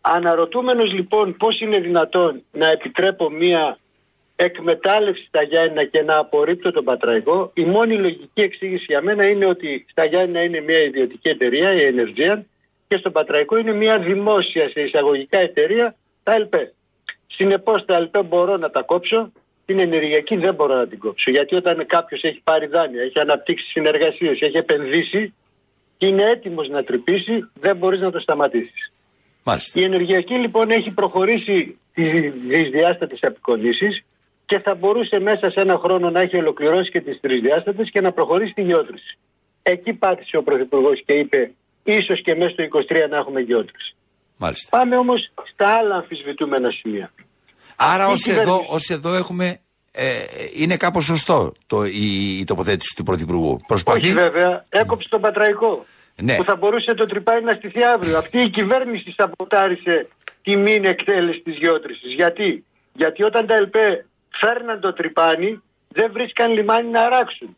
[0.00, 3.78] Αναρωτούμενος λοιπόν πώς είναι δυνατόν να επιτρέπω μια
[4.36, 9.46] εκμετάλλευση στα Γιάννηνα και να απορρίπτω τον Πατραϊκό, η μόνη λογική εξήγηση για μένα είναι
[9.46, 12.40] ότι στα Γιάννηνα είναι μια ιδιωτική εταιρεία, η Energean,
[12.88, 16.72] και στον Πατραϊκό είναι μια δημόσια σε εισαγωγικά εταιρεία, τα ΕΛΠΕ.
[17.26, 19.32] Συνεπώς τα ΕΛΠΕ μπορώ να τα κόψω,
[19.66, 21.30] την ενεργειακή δεν μπορώ να την κόψω.
[21.30, 25.34] Γιατί όταν κάποιος έχει πάρει δάνεια, έχει αναπτύξει συνεργασίες, έχει επενδύσει
[25.96, 28.92] και είναι έτοιμος να τρυπήσει, δεν μπορείς να το σταματήσεις.
[29.44, 29.80] Μάλιστα.
[29.80, 34.04] Η ενεργειακή λοιπόν έχει προχωρήσει τις δυσδιάστατες απεικονίσεις
[34.46, 38.12] και θα μπορούσε μέσα σε ένα χρόνο να έχει ολοκληρώσει και τις τρισδιάστατες και να
[38.12, 39.18] προχωρήσει τη γεώτρηση.
[39.62, 41.50] Εκεί πάτησε ο Πρωθυπουργός και είπε
[41.84, 43.94] ίσως και μέσα στο 23 να έχουμε γεώτρηση.
[44.36, 44.78] Μάλιστα.
[44.78, 45.20] Πάμε όμως
[45.52, 47.12] στα άλλα αμφισβητούμενα σημεία.
[47.76, 49.58] Άρα Αυτή η ως εδώ, κυβέρνηση- ως εδώ έχουμε.
[49.96, 50.04] Ε,
[50.54, 53.60] είναι κάπως σωστό το, η, η τοποθέτηση του Πρωθυπουργού.
[53.66, 53.98] Προσπαθεί.
[53.98, 55.84] Όχι βέβαια, έκοψε τον Πατραϊκό.
[56.22, 56.36] Ναι.
[56.36, 58.18] Που θα μπορούσε το τρυπάρι να στηθεί αύριο.
[58.18, 60.08] Αυτή η κυβέρνηση σαμποτάρισε
[60.42, 62.12] τη μήνυ εκτέλεση της γεώτρησης.
[62.14, 64.06] Γιατί; Γιατί όταν τα ΕΛΠΕ
[64.40, 67.56] φέρναν το τρυπάνι, δεν βρίσκαν λιμάνι να αράξουν.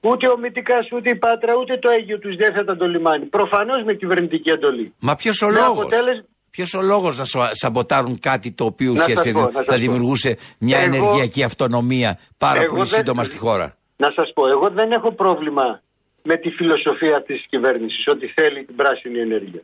[0.00, 3.24] Ούτε ο Μητικάς, ούτε η Πάτρα, ούτε το Αίγιο τους διέθεταν το λιμάνι.
[3.24, 4.94] Προφανώς με κυβερνητική εντολή.
[5.00, 8.92] Μα ποιος ο Με λόγος; αποτέλεσμα- Ποιος ο λόγος να σα- σαμποτάρουν κάτι το οποίο
[8.92, 9.78] Να σας ουσιαστικά πω, να σας θα πω.
[9.78, 14.48] δημιουργούσε μια Εγώ- ενεργειακή αυτονομία πάρα Εγώ πολύ δεν- σύντομα στη χώρα; Να σας πω,
[14.48, 15.80] εγώ δεν έχω πρόβλημα
[16.22, 19.60] με τη φιλοσοφία αυτής της κυβέρνησης ότι θέλει την πράσινη ενέργεια.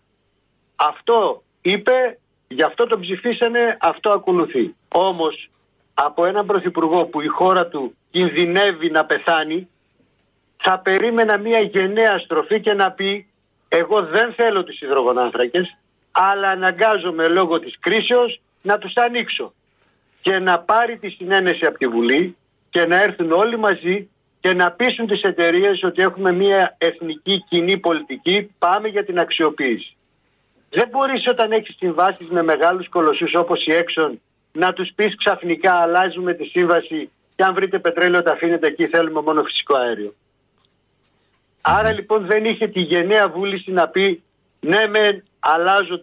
[0.76, 4.74] Αυτό είπε, γι' αυτό το ψηφίσανε, αυτό ακολουθεί.
[4.88, 5.50] Όμως
[5.98, 9.68] από έναν πρωθυπουργό που η χώρα του κινδυνεύει να πεθάνει
[10.56, 13.26] θα περίμενα μια γενναία στροφή και να πει
[13.68, 15.76] εγώ δεν θέλω τους υδρογονάνθρακες
[16.11, 19.52] αλλά αναγκάζομαι λόγω της κρίσεως να τους ανοίξω
[20.20, 22.37] και να πάρει τη συνένεση από τη Βουλή
[22.70, 24.09] και να έρθουν όλοι μαζί
[24.40, 29.96] και να πείσουν τις εταιρείες ότι έχουμε μια εθνική κοινή πολιτική, πάμε για την αξιοποίηση.
[30.70, 34.12] Δεν μπορείς όταν έχεις συμβάσεις με μεγάλους κολοσσούς όπως η Exxon
[34.56, 39.20] να τους πεις ξαφνικά αλλάζουμε τη σύμβαση και αν βρείτε πετρέλαιο τα αφήνετε εκεί θέλουμε
[39.20, 40.14] μόνο φυσικό αέριο.
[41.60, 44.22] Άρα λοιπόν δεν είχε τη γενναία βούληση να πει
[44.60, 45.96] ναι με αλλάζω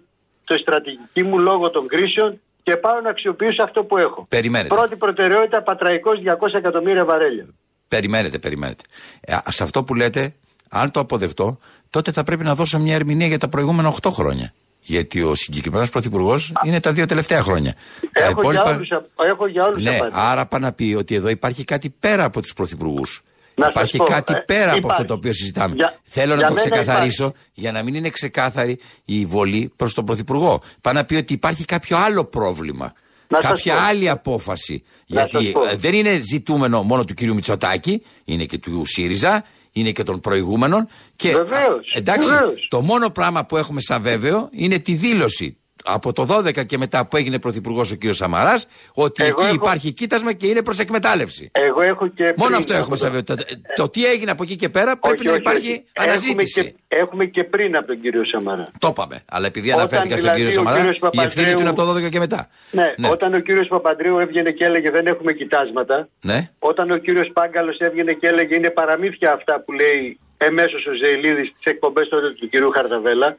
[0.44, 4.26] το στρατηγική μου λόγω των κρίσεων και πάω να αξιοποιήσω αυτό που έχω.
[4.30, 4.76] Περιμένετε.
[4.76, 7.46] Πρώτη προτεραιότητα πατραϊκός 200 εκατομμύρια βαρέλια.
[7.88, 8.84] Περιμένετε, περιμένετε.
[9.22, 10.34] Ε, σε αυτό που λέτε,
[10.70, 14.54] αν το αποδεχτώ, τότε θα πρέπει να δώσω μια ερμηνεία για τα προηγούμενα 8 χρόνια.
[14.84, 17.76] Γιατί ο συγκεκριμένος πρωθυπουργός είναι τα δύο τελευταία χρόνια.
[18.14, 20.20] Τα Έχω, για όλους, απ- έχω για όλους Ναι, απάντηση.
[20.22, 23.22] άρα πάει να πει ότι εδώ υπάρχει κάτι πέρα από τους πρωθυπουργούς.
[23.56, 24.92] Να Υπάρχει σας πω, κάτι ε, πέρα από υπάρχει.
[24.92, 25.76] αυτό το οποίο συζητάμε.
[25.76, 29.94] Για- Θέλω για να το μένα ξεκαθαρίσω για να μην είναι ξεκάθαρη η βολή προς
[29.94, 30.62] τον πρωθυπουργό.
[30.82, 32.94] Πάει να πει ότι υπάρχει κάποιο άλλο πρόβλημα.
[33.28, 33.80] Να σας κάποια πω.
[33.82, 34.84] άλλη απόφαση.
[35.08, 35.64] Να σας Γιατί πω.
[35.68, 40.20] ε, δεν είναι ζητούμενο μόνο του κυρίου Μητσοτάκη, είναι και του ΣΥΡΙΖΑ, είναι και των
[40.20, 40.88] προηγούμενων.
[41.16, 42.68] Και, Βεβαίως, α, εντάξει, βεβαίως.
[42.70, 47.08] το μόνο πράγμα που έχουμε σαν βέβαιο είναι τη δήλωση από το 12 και μετά
[47.08, 50.80] που έγινε πρωθυπουργός ο κύριος Σαμαράς ότι Εγώ εκεί έχω- υπάρχει κοίτασμα και είναι προς
[50.80, 51.50] εκμετάλλευση.
[51.52, 53.24] Εγώ έχω και Μόνο πριν αυτό από έχουμε το- σαν βέβαιο.
[53.24, 53.44] Το,
[53.76, 55.84] το τι έγινε από εκεί και πέρα πρέπει Όχι, να όχι, υπάρχει όχι.
[55.94, 56.60] αναζήτηση.
[56.60, 58.68] Έχουμε και, έχουμε και πριν από τον κύριο Σαμαρά.
[58.80, 59.22] Το είπαμε.
[59.32, 61.82] Αλλά επειδή Όταν αναφέρθηκα στον δηλαδή κύριο ο Σαμαρά, κύριος η ευθύνη του είναι από
[61.84, 62.50] το 12 και μετά.
[62.72, 66.50] Ναι, όταν ο κύριος Παπαντρέου έβγαινε και έλεγε δεν έχουμε κοιτάσματα, Ναι.
[66.60, 71.48] όταν ο κύριος Πάγκαλος έβγαινε και έλεγε είναι παραμύθια αυτά που λέει εμέσως ο Ζεηλίδης
[71.48, 73.38] στις εκπομπές τότε του κυρίου Χαρδαβέλα,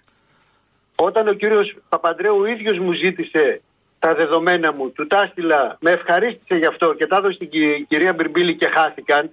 [0.97, 3.61] όταν ο κύριος Παπαντρέου ο ίδιος μου ζήτησε
[3.99, 7.87] τα δεδομένα μου, του τα έστειλα, με ευχαρίστησε γι' αυτό και τα έδωσε στην κυ-
[7.89, 9.31] κυρία Μπυρμπίλη και χάθηκαν,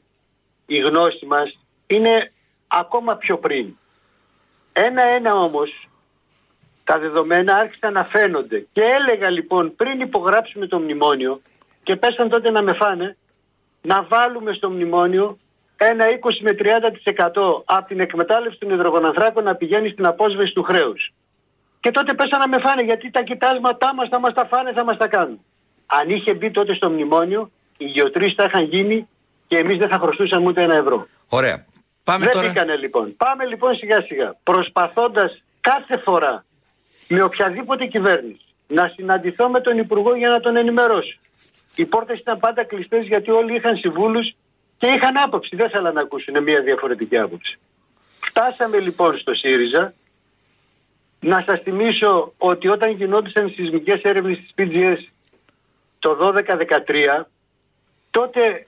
[0.65, 2.32] η γνώση μας είναι
[2.67, 3.76] ακόμα πιο πριν.
[4.74, 5.88] Ένα-ένα όμως
[6.84, 8.65] τα δεδομένα άρχισαν να φαίνονται.
[8.74, 11.41] Και έλεγα λοιπόν πριν υπογράψουμε το μνημόνιο
[11.84, 13.17] και πέσαν τότε να με φάνε
[13.82, 15.38] να βάλουμε στο μνημόνιο
[15.78, 21.12] ένα 20 με 30% από την εκμετάλλευση των υδρογονανθράκων να πηγαίνει στην απόσβεση του χρέους.
[21.81, 24.83] Και τότε πέσαν να με φάνε γιατί τα κοιτάσματά μας θα μας τα φάνε, θα
[24.83, 25.39] μας τα κάνουν.
[25.85, 29.07] Αν είχε μπει τότε στο μνημόνιο, οι γεωτρήσεις θα είχαν γίνει
[29.47, 31.07] και εμείς δεν θα χρωστούσαμε ούτε ένα ευρώ.
[31.29, 31.65] Ωραία.
[32.03, 32.47] Πάμε Δεν τώρα.
[32.47, 33.15] μπήκανε λοιπόν.
[33.17, 34.35] Πάμε λοιπόν σιγά σιγά.
[34.43, 36.45] Προσπαθώντας κάθε φορά
[37.07, 41.17] με οποιαδήποτε κυβέρνηση να συναντηθώ με τον Υπουργό για να τον ενημερώσω.
[41.75, 44.35] Οι πόρτες ήταν πάντα κλειστές γιατί όλοι είχαν συμβούλους
[44.77, 45.55] και είχαν άποψη.
[45.55, 47.59] Δεν θέλαν να ακούσουν μια διαφορετική άποψη.
[48.19, 49.93] Φτάσαμε λοιπόν στο ΣΥΡΙΖΑ.
[51.23, 54.97] Να σας θυμίσω ότι όταν γινόντουσαν οι σεισμικές έρευνες της PGS
[55.99, 57.25] το 12-13
[58.10, 58.67] τότε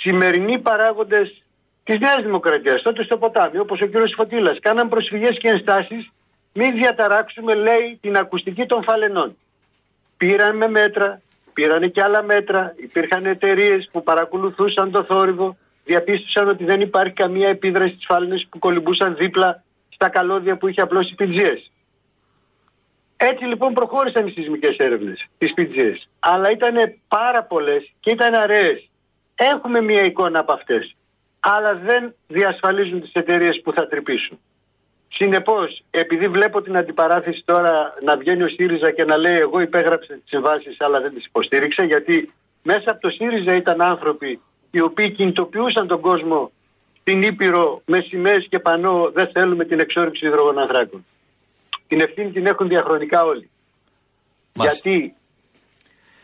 [0.00, 1.42] σημερινοί παράγοντες
[1.84, 6.10] της Νέας Δημοκρατίας, τότε στο ποτάμι, όπως ο κύριος Φωτήλας, κάναν προσφυγές και ενστάσεις,
[6.52, 9.36] μην διαταράξουμε, λέει, την ακουστική των φαλενών.
[10.16, 11.20] Πήραμε μέτρα,
[11.52, 17.48] πήρανε και άλλα μέτρα, υπήρχαν εταιρείες που παρακολουθούσαν το θόρυβο, διαπίστωσαν ότι δεν υπάρχει καμία
[17.48, 19.62] επίδραση στις φάλαινες που κολυμπούσαν δίπλα
[20.00, 21.60] στα καλώδια που είχε απλώσει η PGS.
[23.16, 25.96] Έτσι λοιπόν προχώρησαν οι σεισμικές έρευνες της PGS.
[26.18, 26.74] Αλλά ήταν
[27.08, 28.88] πάρα πολλές και ήταν αραιές.
[29.34, 30.96] Έχουμε μια εικόνα από αυτές.
[31.40, 34.38] Αλλά δεν διασφαλίζουν τις εταιρείες που θα τρυπήσουν.
[35.08, 40.14] Συνεπώς, επειδή βλέπω την αντιπαράθεση τώρα να βγαίνει ο ΣΥΡΙΖΑ και να λέει εγώ υπέγραψα
[40.14, 42.32] τις συμβάσεις αλλά δεν τις υποστήριξα γιατί
[42.62, 46.50] μέσα από το ΣΥΡΙΖΑ ήταν άνθρωποι οι οποίοι κινητοποιούσαν τον κόσμο
[47.00, 51.04] στην Ήπειρο με σημαίες και πανό δεν θέλουμε την εξόρυξη υδρογονανθράκων.
[51.88, 53.50] Την ευθύνη την έχουν διαχρονικά όλοι.
[54.52, 54.90] Μάλιστα.
[54.90, 55.14] Γιατί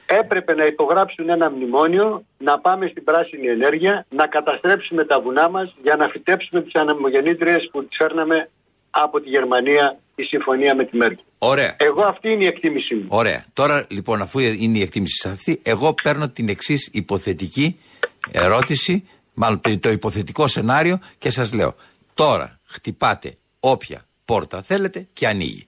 [0.06, 5.74] έπρεπε να υπογράψουν ένα μνημόνιο, να πάμε στην πράσινη ενέργεια, να καταστρέψουμε τα βουνά μας
[5.82, 8.50] για να φυτέψουμε τις ανεμογεννήτριες που τις φέρναμε
[8.90, 11.24] από τη Γερμανία η συμφωνία με τη Μέρκελ.
[11.38, 11.76] Ωραία.
[11.78, 13.06] Εγώ αυτή είναι η εκτίμησή μου.
[13.08, 13.44] Ωραία.
[13.52, 17.80] Τώρα λοιπόν, αφού είναι η εκτίμηση σε αυτή, εγώ παίρνω την εξής υποθετική
[18.30, 21.74] ερώτηση, μάλλον το, το υποθετικό σενάριο και σας λέω.
[22.14, 25.66] Τώρα χτυπάτε όποια πόρτα θέλετε και ανοίγει.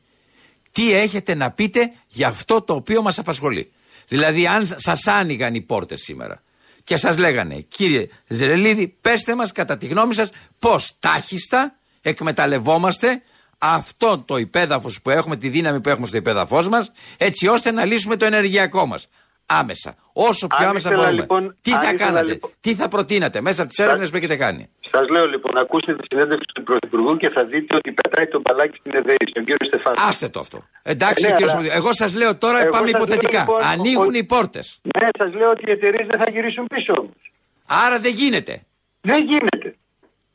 [0.72, 3.72] Τι έχετε να πείτε για αυτό το οποίο μας απασχολεί;
[4.09, 6.42] Δηλαδή, αν σα άνοιγαν οι πόρτες σήμερα
[6.85, 13.22] και σας λέγανε, κύριε Ζερελίδη, πέστε μας κατά τη γνώμη σας πώς τάχιστα εκμεταλλευόμαστε
[13.59, 17.85] αυτό το υπέδαφος που έχουμε, τη δύναμη που έχουμε στο υπέδαφό μας, έτσι ώστε να
[17.85, 19.09] λύσουμε το ενεργειακό μας.
[19.50, 19.94] Άμεσα.
[20.12, 21.20] Όσο πιο Αν άμεσα ήθελα, μπορούμε.
[21.20, 24.16] λοιπόν, τι αν θα ήθελα, κάνατε, λοιπόν- τι θα προτείνατε; Μέσα από τις έρευνες που
[24.16, 24.68] έχετε κάνει.
[24.92, 28.76] Σας λέω λοιπόν, ακούστε τη συνέντευξη του Πρωθυπουργού και θα δείτε ότι πετάει το μπαλάκι
[28.78, 29.98] στην ΕΔΕΗ, στον κύριο Στεφάνος.
[30.08, 30.58] Άστε το αυτό.
[30.82, 31.70] Εντάξει, Ε, ναι, κύριε αλλά- Σμουδίου.
[31.80, 33.38] Εγώ σας λέω τώρα, Εγώ πάμε σας λέω, υποθετικά.
[33.40, 34.80] λοιπόν, Ανοίγουν ο- οι πόρτες.
[34.98, 37.20] Ναι, σας λέω ότι οι εταιρείες δεν θα γυρίσουν πίσω όμως.
[37.66, 38.62] Άρα δεν γίνεται.
[39.00, 39.68] Δεν γίνεται.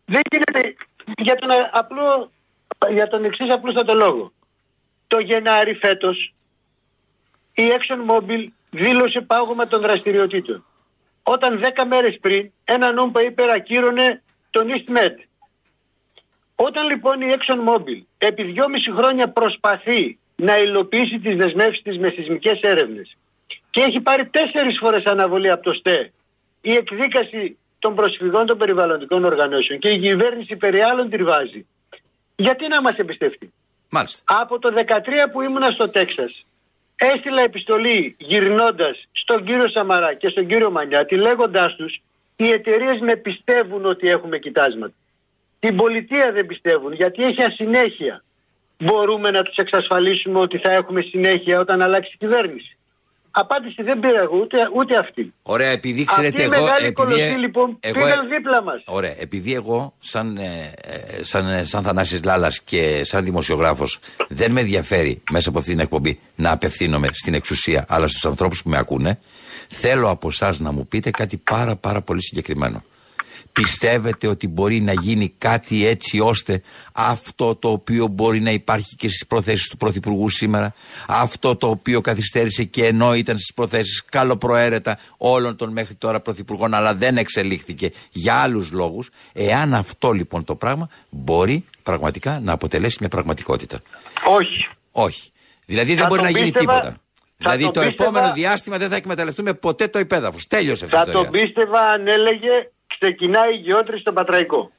[0.06, 0.76] Δεν γίνεται
[1.18, 2.32] για τον απλό,
[2.92, 4.32] για τον εξής απλούστατο λόγο.
[5.08, 6.34] Το Γενάρη φέτος
[7.54, 10.66] η ExxonMobil δήλωσε πάγωμα των δραστηριοτήτων.
[11.24, 15.18] Όταν 10 μέρες πριν ένα νόμο υπερακύρωνε τον EastMed.
[16.56, 22.60] Όταν λοιπόν η ExxonMobil επί δυόμιση χρόνια προσπαθεί να υλοποιήσει τις δεσμεύσεις της με σεισμικές
[22.62, 23.18] έρευνες
[23.70, 26.12] και έχει πάρει τέσσερις φορές αναβολή από το ΣΤΕ
[26.62, 31.66] η εκδίκαση των προσφυγών των περιβαλλοντικών οργανώσεων και η κυβέρνηση περί άλλων τη βάζει.
[32.36, 33.54] Γιατί να μας εμπιστευτεί;
[33.90, 34.24] Μάλιστα.
[34.42, 36.46] Από το 13 που ήμουνα στο Τέξας
[37.06, 42.02] έστειλα επιστολή γυρνώντας στον κύριο Σαμαρά και στον κύριο Μανιάτη λέγοντάς τους
[42.36, 44.94] οι εταιρείες με πιστεύουν ότι έχουμε κοιτάσματα.
[45.60, 48.24] Την πολιτεία δεν πιστεύουν γιατί έχει ασυνέχεια.
[48.78, 52.78] Μπορούμε να τους εξασφαλίσουμε ότι θα έχουμε συνέχεια όταν αλλάξει η κυβέρνηση.
[53.36, 55.34] Απάντηση δεν πήρα εγώ ούτε, ούτε αυτή.
[55.42, 56.64] Ωραία, επειδή ξέρετε Αυτοί οι εγώ.
[56.64, 58.82] μεγάλοι επειδή, κολοσσοί λοιπόν εγώ- πήγαν δίπλα μας.
[58.86, 64.52] Ωραία, επειδή εγώ σαν, ε, ε, σαν, ε, σαν Θανάσης Λάλας και σαν δημοσιογράφος δεν
[64.52, 68.70] με ενδιαφέρει μέσα από αυτή την εκπομπή να απευθύνομαι στην εξουσία αλλά στους ανθρώπους που
[68.70, 69.20] με ακούνε
[69.70, 72.84] θέλω από εσάς να μου πείτε κάτι πάρα πάρα πολύ συγκεκριμένο.
[73.54, 76.62] Πιστεύετε ότι μπορεί να γίνει κάτι έτσι ώστε
[76.94, 80.74] αυτό το οποίο μπορεί να υπάρχει και στις προθέσεις του Πρωθυπουργού σήμερα,
[81.08, 86.74] αυτό το οποίο καθυστέρησε και ενώ ήταν στις προθέσεις καλοπροαίρετα όλων των μέχρι τώρα Πρωθυπουργών
[86.74, 92.98] αλλά δεν εξελίχθηκε για άλλους λόγους, εάν αυτό λοιπόν το πράγμα μπορεί πραγματικά να αποτελέσει
[93.00, 93.82] μια πραγματικότητα.
[94.28, 94.68] Όχι.
[94.92, 95.32] Όχι.
[95.66, 96.92] Δηλαδή δεν Θα μπορεί το να γίνει πίστευα- τίποτα.
[96.92, 96.98] θα
[97.38, 100.48] Δηλαδή το το πίστευα- επόμενο διάστημα δεν θα εκμεταλλευτούμε ποτέ το υπέδαφος.
[100.48, 101.30] Τέλειωσε αυτή η Θα ιστορία.
[101.30, 102.50] τον πίστευα αν έλεγε
[103.00, 104.72] ξεκινάει η γεώτρηση στο Πατραϊκό.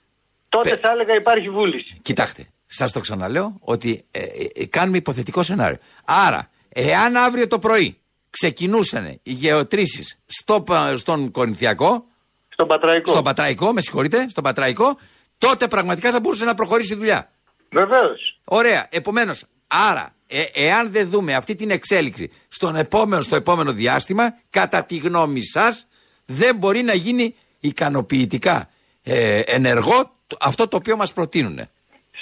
[0.49, 1.99] Τότε Πε- θα έλεγα υπάρχει βούληση.
[2.03, 5.79] Κοιτάξτε, σας το ξαναλέω ότι ε, ε, ε, κάνουμε υποθετικό σενάριο.
[6.05, 7.99] Άρα, εάν αύριο το πρωί
[8.31, 12.05] ξεκινούσαν οι γεωτρήσεις στο, πα- στον Κορινθιακό,
[12.49, 13.11] Στον Πατραϊκό.
[13.11, 14.99] στον Πατραϊκό, με συγχωρείτε, στον Πατραϊκό,
[15.39, 17.31] τότε πραγματικά θα μπορούσε να προχωρήσει η δουλειά.
[17.71, 18.41] Βεβαίως.
[18.45, 18.87] Ωραία.
[18.91, 24.85] Επομένως, άρα, ε, εάν δεν δούμε αυτή την εξέλιξη στον επόμενο, στο επόμενο διάστημα, κατά
[24.85, 25.87] τη γνώμη σας,
[26.25, 27.35] δεν μπορεί να γίνει
[27.69, 28.69] ικανοποιητικά
[29.03, 31.61] ε, ενεργό το- αυτό το οποίο μας προτείνουν.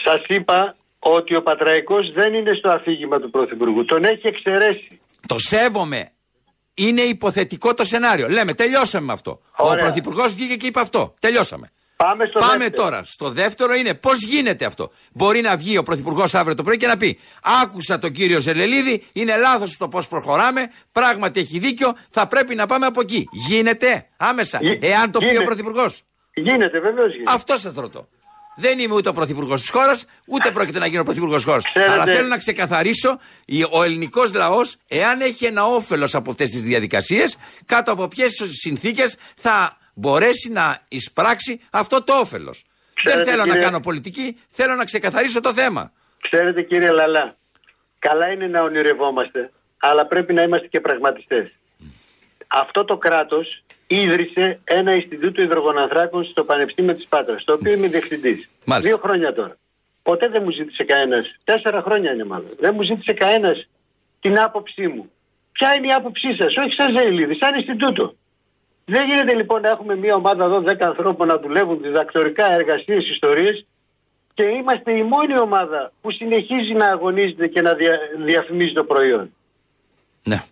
[0.05, 3.85] Σας είπα ότι ο Πατραϊκός δεν είναι στο αφήγημα του Πρωθυπουργού.
[3.85, 5.01] Τον έχει εξαιρέσει.
[5.27, 6.11] Το σέβομαι.
[6.75, 8.29] Είναι υποθετικό το σενάριο.
[8.29, 9.41] Λέμε, τελειώσαμε με αυτό.
[9.57, 9.73] Ωραία.
[9.73, 11.15] Ο Πρωθυπουργός βγήκε και είπε αυτό.
[11.21, 11.71] Τελειώσαμε.
[12.03, 12.83] Πάμε στο Πάμε δεύτερο.
[12.83, 13.03] τώρα.
[13.05, 14.91] Στο δεύτερο είναι πώς γίνεται αυτό.
[15.13, 17.19] Μπορεί να βγει ο Πρωθυπουργός αύριο το πρωί και να πει:
[17.63, 20.71] Άκουσα τον κύριο Ζελελίδη, είναι λάθος το πώς προχωράμε.
[20.93, 23.29] Πράγματι έχει δίκιο, θα πρέπει να πάμε από εκεί.
[23.49, 24.59] Γίνεται άμεσα.
[24.63, 25.45] Γι- Εάν το πει ο γίνεται.
[25.45, 26.03] Πρωθυπουργός.
[26.35, 27.33] Γίνεται, βεβαίως γίνεται.
[27.33, 28.09] Αυτό σας ρωτώ.
[28.57, 31.65] Δεν είμαι ούτε ο πρωθυπουργός της χώρας, ούτε πρόκειται να γίνω ο πρωθυπουργός τη χώρας.
[31.65, 36.51] Ξέρετε- Αλλά θέλω να ξεκαθαρίσω η- ο ελληνικός λαός, εάν έχει ένα όφελος από αυτές
[36.51, 37.37] τις διαδικασίες,
[37.67, 42.65] κάτω από ποιες συνθήκες θα μπορέσει να εισπράξει αυτό το όφελος.
[42.95, 45.93] Δεν Ξέρετε, θέλω να κύριε- κάνω πολιτική, θέλω να ξεκαθαρίσω το θέμα.
[46.21, 47.37] Ξέρετε κύριε Λαλά,
[47.99, 51.51] καλά είναι να ονειρευόμαστε, αλλά πρέπει να είμαστε και πραγματιστές.
[52.47, 58.49] Αυτό το κράτος ίδρυσε ένα Ινστιτούτο Ιδρογονανθράκων στο Πανεπιστήμιο της Πάτρας, το οποίο είμαι διευθυντής.
[58.65, 58.91] Μάλιστα.
[58.95, 59.57] Δύο χρόνια τώρα.
[60.03, 63.69] Ποτέ δεν μου ζήτησε κανένας, τέσσερα χρόνια είναι μάλλον, δεν μου ζήτησε κανένας
[64.21, 65.11] την άποψή μου.
[65.53, 68.15] Ποια είναι η άποψή σας, όχι σαν Ζεϊλίδη, σαν Ινστιτούτο.
[68.85, 73.67] Δεν γίνεται λοιπόν να έχουμε μια ομάδα εδώ 10 ανθρώπων να δουλεύουν διδακτορικά εργασίες, ιστορίες
[74.35, 79.35] και είμαστε η μόνη ομάδα που συνεχίζει να αγωνίζεται και να δια, διαφημίζει το προϊόν.
[80.25, 80.43] Ναι.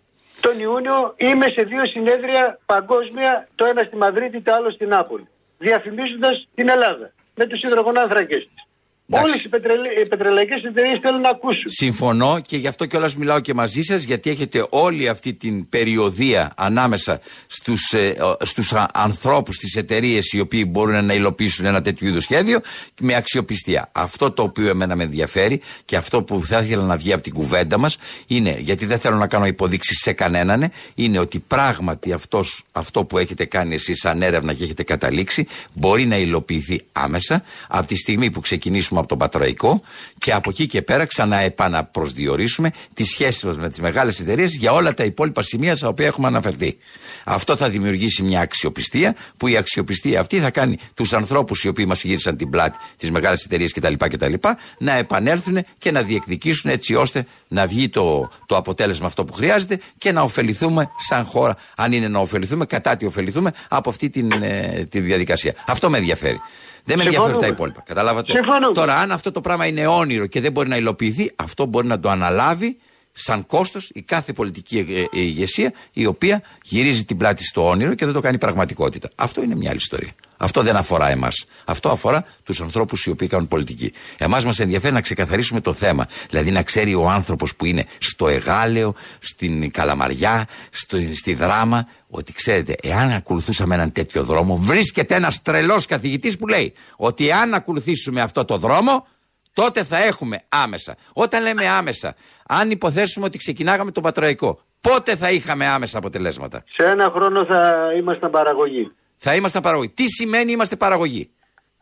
[0.41, 5.27] Τον Ιούνιο είμαι σε δύο συνέδρια παγκόσμια, το ένα στη Μαδρίτη, το άλλο στην Νάπολη.
[5.57, 8.65] Διαφημίζοντας την Ελλάδα με τους υδρογονάνθρακες της.
[9.11, 9.81] Όλες οι, πετρελα...
[10.03, 11.63] οι πετρελαϊκές εταιρείες θέλουν να ακούσουν.
[11.65, 16.53] Συμφωνώ και γι' αυτό κιόλας μιλάω και μαζί σας, γιατί έχετε όλη αυτή την περιοδία
[16.55, 22.21] ανάμεσα στους ε, στους ανθρώπους τη εταιρείες οι οποίοι μπορούν να υλοποιήσουν ένα τέτοιο είδου
[22.21, 22.59] σχέδιο
[22.99, 23.89] με αξιοπιστία.
[23.91, 27.33] Αυτό το οποίο εμένα με ενδιαφέρει και αυτό που θα ήθελα να βγει από την
[27.33, 27.97] κουβέντα μας
[28.27, 33.17] είναι, γιατί δεν θέλω να κάνω υποδείξεις σε κανέναν, είναι ότι πράγματι αυτός, αυτό που
[33.17, 38.31] έχετε κάνει εσείς σαν έρευνα και έχετε καταλήξει μπορεί να υλοποιηθεί άμεσα από τη στιγμή
[38.31, 39.81] που ξεκινήσουμε από τον Πατραϊκό
[40.17, 44.93] και από εκεί και πέρα ξαναεπαναπροσδιορίσουμε τις σχέσεις μας με τις μεγάλες εταιρείες για όλα
[44.93, 46.77] τα υπόλοιπα σημεία στα οποία έχουμε αναφερθεί.
[47.23, 51.85] Αυτό θα δημιουργήσει μια αξιοπιστία που η αξιοπιστία αυτή θα κάνει τους ανθρώπους οι οποίοι
[51.87, 54.33] μας γύρισαν την πλάτη, τι μεγάλε εταιρείε κτλ, κτλ.
[54.77, 59.79] να επανέλθουν και να διεκδικήσουν έτσι ώστε να βγει το, το αποτέλεσμα αυτό που χρειάζεται
[59.97, 64.31] και να ωφεληθούμε σαν χώρα, αν είναι να ωφεληθούμε, κατά τι ωφεληθούμε από αυτή την,
[64.31, 65.55] ε, τη διαδικασία.
[65.67, 66.39] Αυτό με ενδιαφέρει.
[66.83, 67.81] Δεν με ενδιαφέρουν τα υπόλοιπα.
[67.85, 68.33] Καταλάβατε;
[68.73, 71.99] Τώρα, αν αυτό το πράγμα είναι όνειρο και δεν μπορεί να υλοποιηθεί, αυτό μπορεί να
[71.99, 72.77] το αναλάβει
[73.11, 77.93] σαν κόστος η κάθε πολιτική ε, ε, ηγεσία η οποία γυρίζει την πλάτη στο όνειρο
[77.93, 79.09] και δεν το κάνει πραγματικότητα.
[79.15, 80.11] Αυτό είναι μια άλλη ιστορία.
[80.37, 81.45] Αυτό δεν αφορά εμάς.
[81.65, 83.93] Αυτό αφορά τους ανθρώπους οι οποίοι κάνουν πολιτική.
[84.17, 86.07] Εμάς μας ενδιαφέρει να ξεκαθαρίσουμε το θέμα.
[86.29, 92.33] Δηλαδή να ξέρει ο άνθρωπος που είναι στο Εγάλεο, στην Καλαμαριά, στο, στη Δράμα, ότι
[92.33, 98.21] ξέρετε, εάν ακολουθούσαμε έναν τέτοιο δρόμο, βρίσκεται ένας τρελός καθηγητής που λέει ότι εάν ακολουθήσουμε
[98.21, 99.07] αυτό το δρόμο,
[99.53, 100.95] τότε θα έχουμε άμεσα.
[101.13, 102.15] Όταν λέμε άμεσα,
[102.47, 107.91] αν υποθέσουμε ότι ξεκινάγαμε τον πατροϊκό, πότε θα είχαμε άμεσα αποτελέσματα; Σε ένα χρόνο θα
[107.97, 108.91] ήμασταν παραγωγή.
[109.17, 109.89] Θα ήμασταν παραγωγή.
[109.89, 111.29] Τι σημαίνει είμαστε παραγωγή;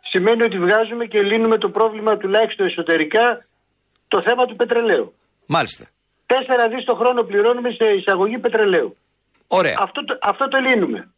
[0.01, 3.45] Σημαίνει ότι βγάζουμε και λύνουμε το πρόβλημα τουλάχιστον εσωτερικά
[4.07, 5.13] το θέμα του πετρελαίου.
[5.45, 5.85] Μάλιστα.
[6.25, 8.97] Τέσσερα δις το χρόνο πληρώνουμε σε εισαγωγή πετρελαίου.
[9.47, 9.75] Ωραία.
[9.79, 11.09] Αυτό, το, αυτό το λύνουμε.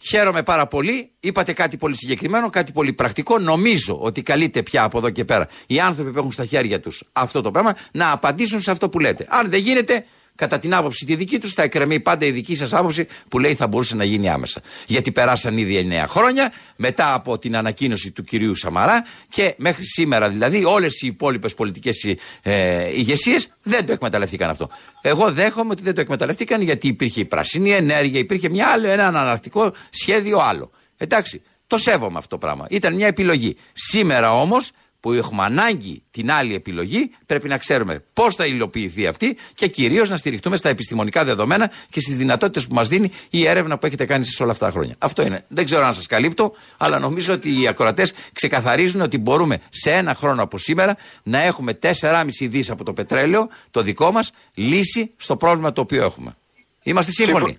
[0.00, 1.10] Χαίρομαι πάρα πολύ.
[1.20, 3.38] Είπατε κάτι πολύ συγκεκριμένο, κάτι πολύ πρακτικό.
[3.38, 7.02] Νομίζω ότι καλείται πια από εδώ και πέρα οι άνθρωποι που έχουν στα χέρια τους
[7.12, 9.26] αυτό το πράγμα να απαντήσουν σε αυτό που λέτε.
[9.28, 10.04] Αν δεν γίνεται,
[10.38, 13.54] κατά την άποψη τη δική τους, θα εκκρεμεί πάντα η δική σας άποψη που λέει
[13.54, 14.60] θα μπορούσε να γίνει άμεσα.
[14.86, 20.28] Γιατί περάσαν ήδη 9 χρόνια μετά από την ανακοίνωση του κυρίου Σαμαρά και μέχρι σήμερα
[20.28, 24.70] δηλαδή όλες οι υπόλοιπες πολιτικές ε, ηγεσίες δεν το εκμεταλλευτήκαν αυτό.
[25.02, 29.06] Εγώ δέχομαι ότι δεν το εκμεταλλευτήκαν γιατί υπήρχε η πρασίνη ενέργεια, υπήρχε μια άλλο, ένα
[29.06, 30.70] αναλλακτικό σχέδιο άλλο.
[30.96, 32.66] Εντάξει, το σέβομαι αυτό το πράγμα.
[32.70, 33.56] Ήταν μια επιλογή.
[33.72, 34.70] Σήμερα όμως
[35.08, 40.10] που έχουμε ανάγκη την άλλη επιλογή, πρέπει να ξέρουμε πώς θα υλοποιηθεί αυτή και κυρίως
[40.10, 44.04] να στηριχτούμε στα επιστημονικά δεδομένα και στις δυνατότητες που μας δίνει η έρευνα που έχετε
[44.04, 44.94] κάνει σε όλα αυτά τα χρόνια.
[44.98, 45.44] Αυτό είναι.
[45.48, 50.14] Δεν ξέρω αν σας καλύπτω, αλλά νομίζω ότι οι ακροατές ξεκαθαρίζουν ότι μπορούμε σε ένα
[50.14, 55.36] χρόνο από σήμερα να έχουμε 4,5 δις από το πετρέλαιο, το δικό μας, λύση στο
[55.36, 56.36] πρόβλημα το οποίο έχουμε.
[56.82, 57.58] Είμαστε σύμφωνοι;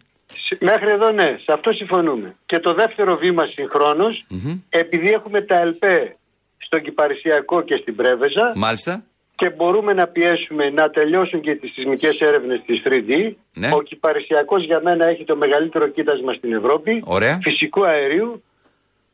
[0.60, 2.36] Μέχρι εδώ ναι, σε αυτό συμφωνούμε.
[2.45, 3.43] Και το δεύτερο βήμα
[4.70, 6.18] επειδή έχουμε τα ΕΛΠΕ
[6.70, 8.53] στον Κυπαρισιακό και στην Πρέβεζα.
[8.55, 9.03] Μάλιστα.
[9.36, 13.34] Και μπορούμε να πιέσουμε να τελειώσουν και τις σεισμικές έρευνες της 3D.
[13.53, 13.70] Ναι.
[13.74, 17.03] Ο Κυπαρισιακός για μένα έχει το μεγαλύτερο κοίτασμα στην Ευρώπη.
[17.05, 17.39] Ωραία.
[17.41, 18.43] Φυσικού αερίου.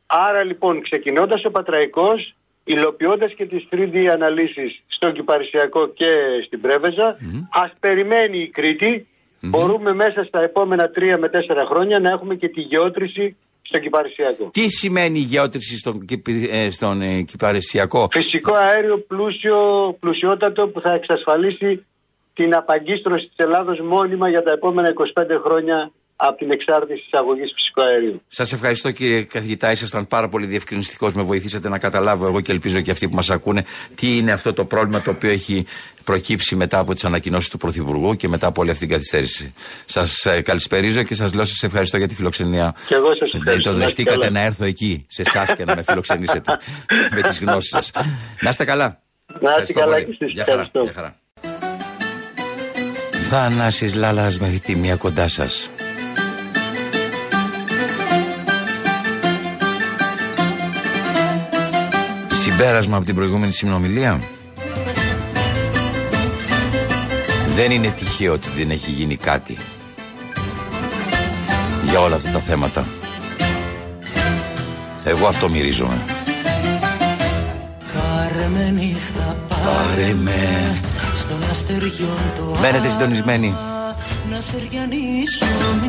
[0.06, 6.12] Άρα λοιπόν ξεκινώντας ο Πατραϊκός, υλοποιώντας και τις 3D αναλύσεις στον Κυπαρισιακό και
[6.46, 9.08] στην Πρέβεζα, mm ας περιμένει η Κρήτη.
[9.42, 13.38] Μπορούμε μέσα στα επόμενα τρία με τέσσερα χρόνια να έχουμε και τη γεώτρηση
[13.68, 14.50] στο Κυπαρισιακό.
[14.54, 16.06] Τι σημαίνει η γεώτρηση στον,
[16.50, 19.58] ε, στον ε, Κυπαρισιακό; Φυσικό αέριο πλούσιο,
[20.00, 21.86] πλουσιότατο που θα εξασφαλίσει
[22.34, 27.82] την απαγκίστρωση της Ελλάδος μόνιμα για τα επόμενα 25 χρόνια από την εξάρτηση εισαγωγή φυσικού
[27.82, 28.22] αερίου.
[28.28, 31.14] Σας ευχαριστώ κύριε καθηγητά, ήσασταν πάρα πολύ διευκρινιστικός.
[31.14, 34.54] Με βοηθήσατε να καταλάβω εγώ και ελπίζω και αυτοί που μας ακούνε τι είναι αυτό
[34.54, 35.66] το πρόβλημα το οποίο έχει
[36.04, 39.54] προκύψει μετά από τις ανακοινώσεις του Πρωθυπουργού και μετά από όλη αυτή την καθυστέρηση.
[39.86, 42.76] Σας ε, καλησπερίζω και σας λέω σας ευχαριστώ για τη φιλοξενία.
[42.88, 43.72] Και εγώ σας ευχαριστώ.
[43.72, 46.60] Δεν το δεχτήκατε να έρθω εκεί σε εσάς και να με φιλοξενήσετε
[47.12, 47.92] με τις γνώσεις σας.
[48.42, 49.02] Να είστε καλά.
[49.40, 50.40] Να είστε καλά και εσείς.
[50.40, 50.88] Ευχαριστώ.
[53.30, 55.70] Θάνασης Λάλας μέχρι τη μία κοντά σας.
[62.58, 64.20] Συμπέρασμα από την προηγούμενη συνομιλία.
[67.56, 69.58] Δεν είναι τυχαίο ότι δεν έχει γίνει κάτι
[71.90, 72.88] για όλα αυτά τα θέματα.
[75.04, 76.02] Εγώ αυτό μυρίζομαι.
[77.94, 80.80] Πάρε με νύχτα, πάρε με
[81.16, 83.56] στον αστεριόν το Μένετε συντονισμένοι.
[84.32, 85.46] Να σεριανίσω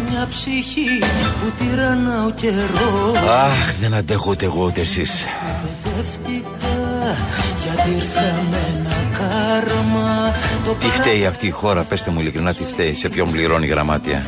[0.08, 0.98] μια ψυχή
[1.40, 5.24] που τυραννά ο καιρό Αχ, δεν αντέχω ούτε εγώ ούτε εσείς.
[5.82, 7.16] Παιδεύτηκα
[7.64, 10.32] γιατί ήρθα με ένα κάρμα
[10.64, 13.68] το Τι φταίει αυτή η χώρα, πέστε μου ειλικρινά τι φταίει, σε ποιον πληρώνει η
[13.68, 14.26] γραμμάτια.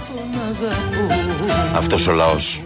[1.77, 2.61] Αυτός ο λαός.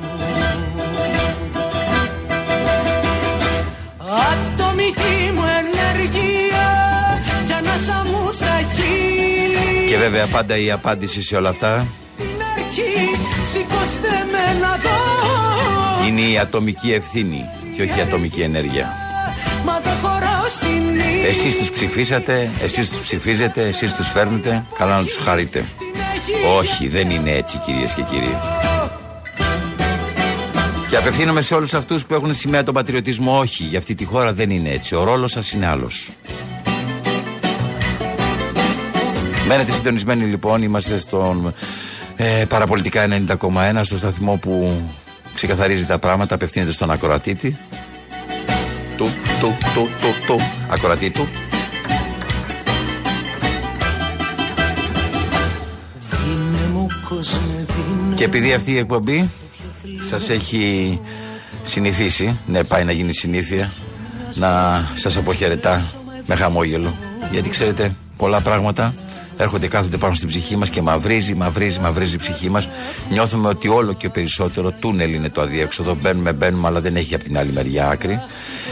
[3.99, 5.43] Ατομική μου
[10.03, 11.87] βέβαια πάντα η απάντηση σε όλα αυτά
[12.17, 12.27] την
[12.57, 13.11] αρχή
[13.53, 17.45] Σηκώστε με να δω είναι η ατομική ευθύνη
[17.77, 18.89] και όχι η ατομική ενέργεια.
[19.65, 24.97] Μα δεν χωράω στην ύλη Εσείς τους ψηφίσατε, εσείς τους ψηφίζετε, εσείς τους φέρνετε, καλά
[24.97, 25.65] να τους χαρείτε.
[26.59, 28.37] Όχι, δεν είναι έτσι κυρίες και κύριοι.
[30.91, 33.39] Και απευθύνομαι σε όλους αυτούς που έχουν σημαία τον πατριωτισμό.
[33.39, 34.95] Όχι, για αυτή τη χώρα δεν είναι έτσι.
[34.95, 36.09] Ο ρόλος σας είναι άλλος.
[39.55, 41.55] Μένετε συντονισμένοι λοιπόν, είμαστε στον
[42.17, 43.07] ε, Παραπολιτικά
[43.41, 44.83] 90,1, στο σταθμό που
[45.35, 47.57] ξεκαθαρίζει τα πράγματα, απευθύνεται στον ακροατήτη.
[48.97, 49.05] Του,
[49.41, 50.37] του, του, του, του,
[50.71, 51.29] ακροατή του.
[56.25, 59.31] Δίνε μου κόσμε δίνε Και επειδή αυτή η εκπομπή
[60.09, 61.01] σας έχει
[61.63, 63.73] συνηθίσει, ναι πάει να γίνει συνήθεια,
[64.35, 65.83] να σας αποχαιρετά
[66.27, 66.95] με χαμόγελο.
[67.31, 68.95] Γιατί ξέρετε, πολλά πράγματα
[69.37, 72.69] έρχονται κάθονται πάνω στην ψυχή μας και μαυρίζει, μαυρίζει, μαυρίζει η ψυχή μας.
[73.11, 75.97] Νιώθουμε ότι όλο και περισσότερο τούνελ είναι το αδιέξοδο.
[76.03, 78.21] Μπαίνουμε, μπαίνουμε, αλλά δεν έχει από την άλλη μεριά άκρη.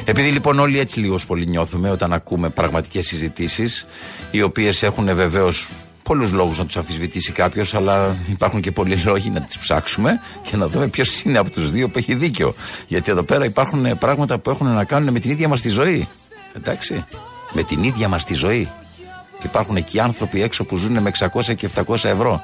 [0.05, 3.87] Επειδή λοιπόν όλοι έτσι λίγο πολύ νιώθουμε όταν ακούμε πραγματικές συζητήσεις,
[4.31, 5.69] οι οποίες έχουν βεβαίως
[6.03, 10.57] πολλούς λόγους να τους αμφισβητήσει κάποιος, αλλά υπάρχουν και πολλοί λόγοι να τις ψάξουμε και
[10.57, 12.55] να δούμε ποιος είναι από τους δύο που έχει δίκιο.
[12.87, 15.69] Γιατί εδώ πέρα υπάρχουν ε, πράγματα που έχουν να κάνουν με την ίδια μας τη
[15.69, 16.09] ζωή.
[16.57, 17.05] Εντάξει.
[17.53, 18.69] Με την ίδια μας τη ζωή.
[19.41, 22.43] Και υπάρχουν εκεί άνθρωποι έξω που ζουν με 600 και 700 ευρώ.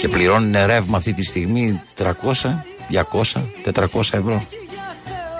[0.00, 2.04] Και πληρώνουν ρεύμα αυτή τη στιγμή 300,
[3.12, 3.42] 200,
[3.74, 4.46] 400 ευρώ.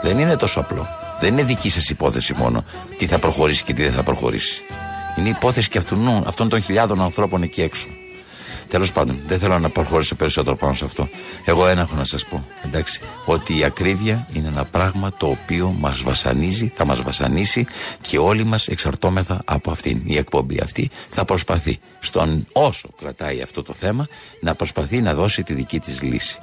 [0.03, 0.87] Δεν είναι τόσο απλό.
[1.21, 2.65] Δεν είναι δική σας υπόθεση μόνο
[2.99, 4.63] τι θα προχωρήσει και τι δεν θα προχωρήσει.
[5.19, 7.87] Είναι υπόθεση και αυτού, αυτών των χιλιάδων ανθρώπων εκεί έξω.
[8.69, 11.09] Τέλος πάντων, δεν θέλω να προχωρήσω περισσότερο πάνω σε αυτό.
[11.45, 12.47] Εγώ ένα έχω να σας πω.
[12.65, 17.67] Εντάξει, ότι η ακρίβεια είναι ένα πράγμα το οποίο μας βασανίζει, θα μας βασανίσει
[18.01, 20.01] και όλοι μας εξαρτώμεθα από αυτήν.
[20.05, 24.07] Η εκπομπή αυτή θα προσπαθεί, στον όσο κρατάει αυτό το θέμα,
[24.41, 26.39] να προσπαθεί να δώσει τη δική της λύση.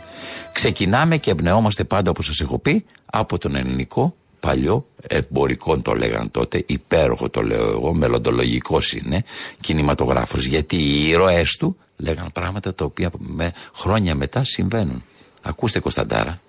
[0.54, 6.32] Ξεκινάμε και εμπνεόμαστε πάντα, όπως σας έχω πει, από τον ελληνικό παλιό εμπορικό το λέγαν
[6.32, 9.24] τότε, υπέροχο το λέω εγώ, μελλοντολογικός είναι,
[9.60, 10.46] κινηματογράφος.
[10.46, 15.04] Γιατί οι ήρωές του λέγαν πράγματα τα οποία με χρόνια μετά συμβαίνουν.
[15.42, 16.40] Ακούστε Κωνσταντάρα.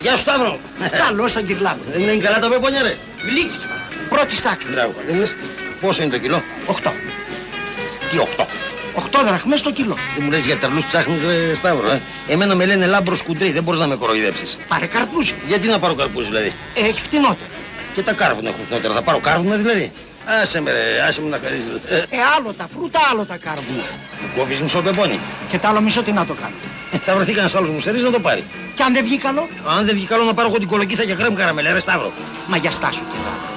[0.00, 0.58] Γεια σου Σταύρο.
[1.06, 1.80] Καλός σαν κυρλάβο.
[1.92, 2.96] Δεν είναι καλά τα πεπόνια ρε.
[3.24, 3.58] Μιλίκη.
[4.08, 4.68] Πρώτη τάξη.
[4.70, 4.94] Μπράβο.
[5.06, 5.34] Δεν λες
[5.80, 6.92] πόσο είναι το κιλό; 8.
[8.10, 8.46] Τι 8.
[8.94, 9.94] 8 δραχμές το κιλό.
[10.14, 11.90] Δεν μου λες για τερλούς ψάχνεις ρε Σταύρο.
[11.90, 12.00] Ε.
[12.28, 13.52] Εμένα με λένε λάμπρος σκουντρί.
[13.52, 14.58] Δεν μπορείς να με κοροϊδέψεις.
[14.68, 15.34] Πάρε καρπούζι.
[15.46, 17.50] Γιατί να πάρω καρπούζι δηλαδή; Έχει φτηνότερο.
[17.94, 18.94] Και τα κάρβουνα έχουν φθηνότερα.
[18.94, 19.92] Θα πάρω κάρβουνα δηλαδή;
[20.26, 21.66] Άσε με ρε, άσε μου να χαρίζεις.
[21.88, 23.82] Ε, Ε, άλλο τα φρούτα, άλλο τα κάρβουνα.
[24.22, 25.20] μου κόβεις μισό πεπόνι.
[25.48, 26.54] Και το άλλο μισό τι να το κάνω.
[26.92, 28.44] Ε, θα βρεθεί κανένας άλλος μου στερείς να το πάρει.
[28.74, 31.14] Και αν δεν βγει καλό, Αν δεν βγει καλό να πάρω εγώ την κολοκύθα για
[31.14, 32.12] κρέμ καραμελέ ρε Σταύρο.
[32.46, 33.52] μα για στάσου κυρλάβο.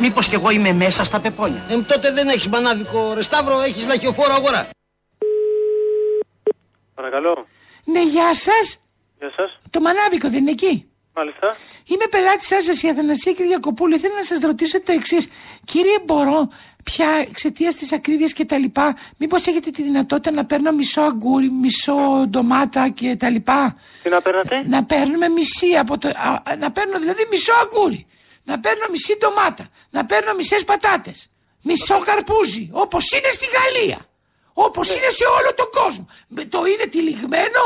[0.00, 1.62] Μήπως κι εγώ είμαι μέσα στα πεπόνια.
[1.68, 4.68] Ε, τότε δεν έχεις μανάβικο ρε Σταύρο, έχεις λαχιοφόρο αγορά.
[6.94, 7.46] Παρακαλώ.
[7.84, 8.78] Ναι, γεια σας.
[9.18, 9.58] Γεια σας.
[9.70, 10.88] Το μανάβικο δεν είναι εκεί.
[11.16, 11.56] Μάλιστα.
[11.84, 13.94] Είμαι πελάτης σας, η Αθανασία Κυριακοπούλου.
[13.96, 15.28] Ήθελα να σας ρωτήσω το εξής.
[15.64, 16.48] Κύριε, μπορώ
[16.84, 21.50] πια εξαιτίας της ακρίβειας και τα λοιπά, μήπως έχετε τη δυνατότητα να παίρνω μισό αγκούρι,
[21.50, 26.08] μισό ντομάτα και τα λοιπά; Τι να παίρνατε; Να παίρνουμε μισή από το.
[26.08, 28.06] α, α, να παίρνω δηλαδή μισό αγκούρι.
[28.44, 29.68] Να παίρνω μισή ντομάτα.
[29.90, 31.28] Να παίρνω μισές πατάτες.
[31.62, 32.68] Μισό καρπούζι.
[32.72, 33.98] Όπως είναι στη Γαλλία.
[34.52, 34.94] Όπως Ναι.
[34.94, 36.06] είναι σε όλο τον κόσμο.
[36.28, 37.62] Με- Το είναι τυλιγμένο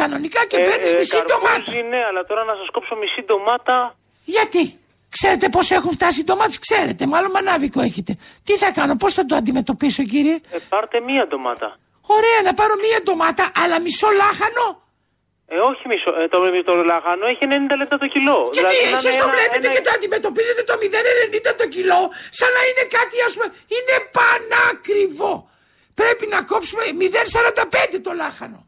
[0.00, 1.88] κανονικά και Ε, παίρνεις ε, μισή καρπούζι, ντομάτα.
[1.92, 3.96] Ναι, αλλά τώρα να σας κόψω μισή ντομάτα.
[4.24, 4.78] Γιατί;
[5.16, 7.02] Ξέρετε πώς έχουν φτάσει οι ντομάτες, ξέρετε.
[7.06, 8.12] Μάλλον μανάβικο έχετε.
[8.46, 11.68] Τι θα κάνω, πώς θα το αντιμετωπίσω, κύριε; Ε, πάρτε μία ντομάτα.
[12.16, 14.66] Ωραία, να πάρω μία ντομάτα, αλλά μισό λάχανο;
[15.46, 16.10] Ε, όχι μισό.
[16.20, 16.38] Ε, το,
[16.68, 18.38] το λαχανό έχει 90 λεπτά το κιλό.
[18.58, 22.00] Γιατί να εσείς είναι το ένα- βλέπετε ένα- και το αντιμετωπίζετε το 0,90 το κιλό,
[22.38, 23.48] σαν να είναι κάτι, ας πούμε.
[23.76, 25.32] Είναι πανάκριβο.
[25.94, 28.60] Πρέπει να κόψουμε 0,45 το λάχανο.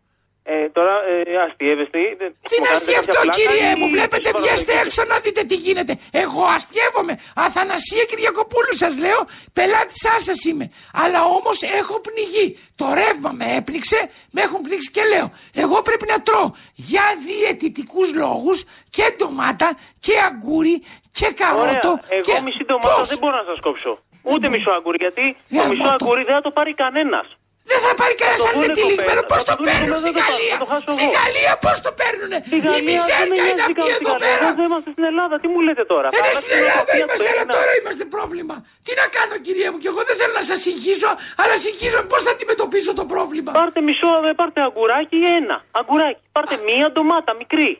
[0.54, 1.98] Ε, τώρα ε, αστείευεστε.
[2.08, 4.72] ή δεν- Τι μου να κάνετε αστιευτώ, κάποια πλάκα κύριε ή μου, βλέπετε, σας βγαίνετε
[4.72, 5.92] παραπλανείτε; έξω να δείτε τι γίνεται.
[6.22, 7.14] Εγώ αστιεύομαι.
[7.46, 9.20] Αθανασία Κυριακοπούλου σας λέω,
[9.56, 10.66] πελάτης σα είμαι.
[11.02, 12.48] Αλλά όμως έχω πνιγεί.
[12.80, 13.98] Το ρεύμα με έπνιξε,
[14.34, 15.26] με έχουν πνίξει και λέω.
[15.64, 16.48] Εγώ πρέπει να τρώω
[16.90, 18.58] για διαιτητικούς λόγους
[18.96, 19.68] και ντομάτα
[20.04, 20.76] και αγκούρι
[21.18, 21.90] και καρότο.
[21.94, 22.00] Ωραία.
[22.18, 22.40] Εγώ και...
[22.46, 23.92] μισή ντομάτα Πώς; δεν μπορώ να σας κόψω.
[24.32, 25.24] Ούτε μισό αγκούρι, γιατί
[25.54, 25.96] Για το μισό μότο.
[26.00, 27.26] αγκούρι δεν θα το πάρει κανένας.
[27.70, 29.08] Δεν θα πάρει κανένα το αν είναι πούνε τυλιγμένο.
[29.08, 29.22] κοπέλα.
[29.32, 31.04] Πώς Θα το το πούνε παίρνουν κοπέλα, στη δεν το- Γαλλία; θα το χάσω Στη
[31.08, 31.16] εγώ.
[31.18, 32.38] Γαλλία πώς το παίρνουνε.
[32.48, 34.24] Στη Η Γαλλία δεν μιζέρια είναι νοιάζει αυτή καν στη εδώ Γαλλία.
[34.24, 34.44] πέρα.
[34.46, 35.34] Εδώ δεν είμαστε στην Ελλάδα.
[35.42, 37.54] Τι μου λέτε τώρα; Ε, ναι, Πάμε στην Ελλάδα Σοφία είμαστε, του αλλά Έλληνα.
[37.56, 38.54] τώρα είμαστε πρόβλημα.
[38.86, 41.10] Τι να κάνω, κυρία μου, και εγώ δεν θέλω να σας συγχύσω,
[41.42, 45.56] αλλά συγχύσω πώς θα αντιμετωπίσω το πρόβλημα; Πάρτε μισό, ε, πάρτε αγκουράκι ή ένα.
[45.80, 46.22] Αγκουράκι.
[46.36, 47.70] Πάρτε μία ντομάτα μικρή.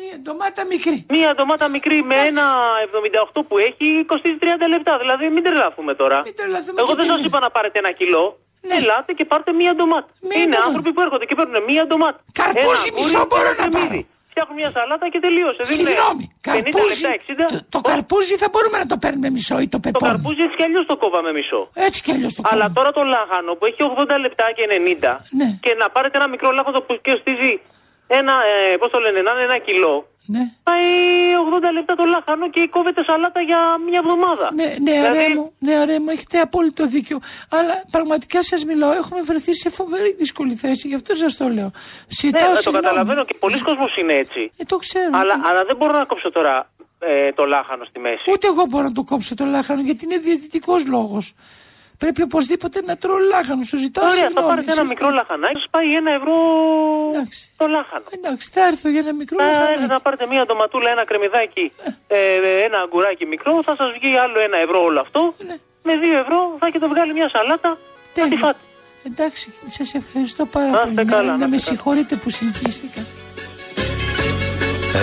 [0.00, 0.96] Μία ντομάτα μικρή.
[1.14, 2.44] Μία ντομάτα μικρή με ένα
[2.84, 4.92] 78 που έχει κοστίζει 30 λεπτά.
[5.02, 6.18] Δηλαδή μην τρελαθούμε τώρα.
[6.24, 7.28] Μην τρελαθούμε Εγώ και δεν τι σας λέτε.
[7.28, 8.24] είπα να πάρετε ένα κιλό.
[8.78, 10.10] Ελάτε και πάρτε μία ντομάτα.
[10.42, 12.18] είναι άνθρωποι που έρχονται και παίρνουν μία ντομάτα.
[12.40, 14.00] Καρπούζι Ένα μισό αγκούρι, μπορώ ένα να κρεμμύδι.
[14.32, 15.62] Φτιάχνουν μια σαλάτα και τελείωσε.
[15.68, 17.00] Δεν είναι Συγγνώμη, 50 καρπούζι.
[17.06, 17.44] λεπτά, 60.
[17.54, 20.04] Το, το καρπούζι θα μπορούμε να το παίρνουμε μισό ή το Το πεπόνι.
[20.08, 21.60] καρπούζι έτσι κι αλλιώς το κόβαμε μισό.
[21.86, 22.76] Έτσι κι αλλιώς το Αλλά κάνουμε.
[22.78, 25.48] τώρα το λάχανο που έχει 80 λεπτά και 90 Ναι.
[25.64, 27.52] και να πάρετε ένα μικρό λάχανο που κοστίζει
[28.20, 29.94] ένα, ε, πώς το λένε, να είναι ένα κιλό.
[30.34, 30.42] Ναι.
[30.62, 30.88] Πάει
[31.54, 34.46] 80 λεπτά το λάχανο και κόβεται σαλάτα για μια εβδομάδα.
[34.54, 37.18] Ναι, νεαρέ Δηλαδή, μου, νεαρέ μου, έχετε απόλυτο δίκιο.
[37.56, 41.70] Αλλά πραγματικά σας μιλάω, έχουμε βρεθεί σε φοβερή δύσκολη θέση, γι' αυτό σας το λέω.
[41.74, 42.84] Ναι, Ζητάω ε, το συγγνώμη.
[42.84, 44.52] καταλαβαίνω και πολλοί κόσμος είναι έτσι.
[44.56, 45.10] Ε, το ξέρω.
[45.12, 48.30] Αλλά, αλλά δεν μπορώ να κόψω τώρα ε, το λάχανο στη μέση.
[48.32, 51.34] Ούτε εγώ μπορώ να το κόψω το λάχανο γιατί είναι διαιτητικός λόγος.
[52.02, 53.62] Πρέπει οπωσδήποτε να τρώω λάχανο.
[53.70, 54.48] Σου ζητάω Ωραία, θα συγγνώμη.
[54.50, 56.34] πάρετε ένα Εσύ- μικρό λαχανάκι, σας πάει ένα ευρώ
[57.60, 58.06] το λάχανο.
[58.18, 59.72] Εντάξει, θα έρθω για ένα μικρό Θα λαχανάκι.
[59.72, 61.64] έρθετε να πάρετε μία ντοματούλα, ένα κρεμμυδάκι,
[62.16, 62.18] ε,
[62.66, 65.20] ένα αγκουράκι μικρό, θα σας βγει άλλο ένα ευρώ όλο αυτό.
[65.48, 65.56] Ναι.
[65.88, 67.70] Με δύο ευρώ θα έχετε βγάλει μια σαλάτα,
[68.14, 68.60] θα τη φάτε.
[69.10, 69.46] Εντάξει,
[69.76, 70.90] σας ευχαριστώ πάρα Να πολύ.
[70.90, 71.70] είστε καλά, να να με είστε καλά.
[71.70, 73.02] συγχωρείτε που συγχύστηκα.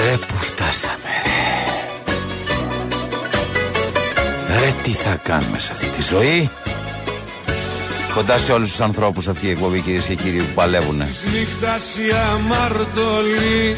[0.03, 1.43] Ρε που φτάσαμε ρε.
[4.59, 6.49] Ρε τι θα κάνουμε σε αυτή τη ζωή;
[8.15, 11.95] Κοντά σε όλους τους ανθρώπους αυτή η εκπομπή κυρίες και κύριοι που παλεύουν Της νύχτας
[11.95, 13.75] η αμαρτωλή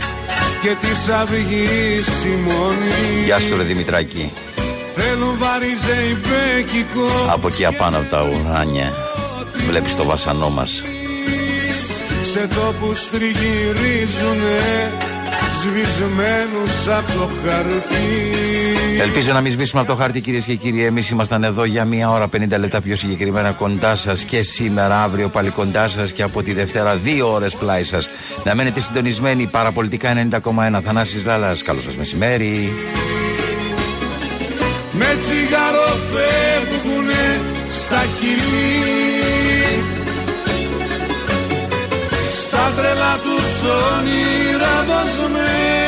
[0.61, 4.31] και της αυγής η μονή Γεια σου ρε Δημητράκη.
[4.95, 8.93] Θέλουν βαριζεϊμπέκικο Από εκεί απάνω από τα ουράνια.
[9.67, 10.83] Βλέπεις το βασανό μας.
[12.31, 14.91] Σε τόπους τριγυρίζουνε
[15.61, 18.56] σβησμένους από το χαρτί
[19.01, 20.85] Ελπίζω να μην σβήσουμε από το χάρτη κυρίες και κύριοι.
[20.85, 25.29] Εμείς ήμασταν εδώ για μία ώρα 50 λεπτά πιο συγκεκριμένα κοντά σας και σήμερα, αύριο
[25.29, 28.09] πάλι κοντά σας και από τη Δευτέρα δύο ώρες πλάι σας.
[28.43, 31.61] Να μένετε συντονισμένοι παραπολιτικά 90,1 Θανάσης Λάλας.
[31.61, 32.73] Καλό σας μεσημέρι.
[34.91, 37.39] με τσιγάρο φεύγουνε
[37.69, 39.83] στα χειλή
[42.39, 45.86] στα τρελά τους όνειρα δοσμένοι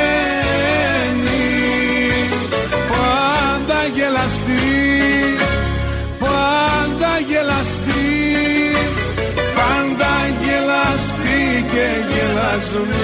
[12.40, 12.96] αλλάζουμε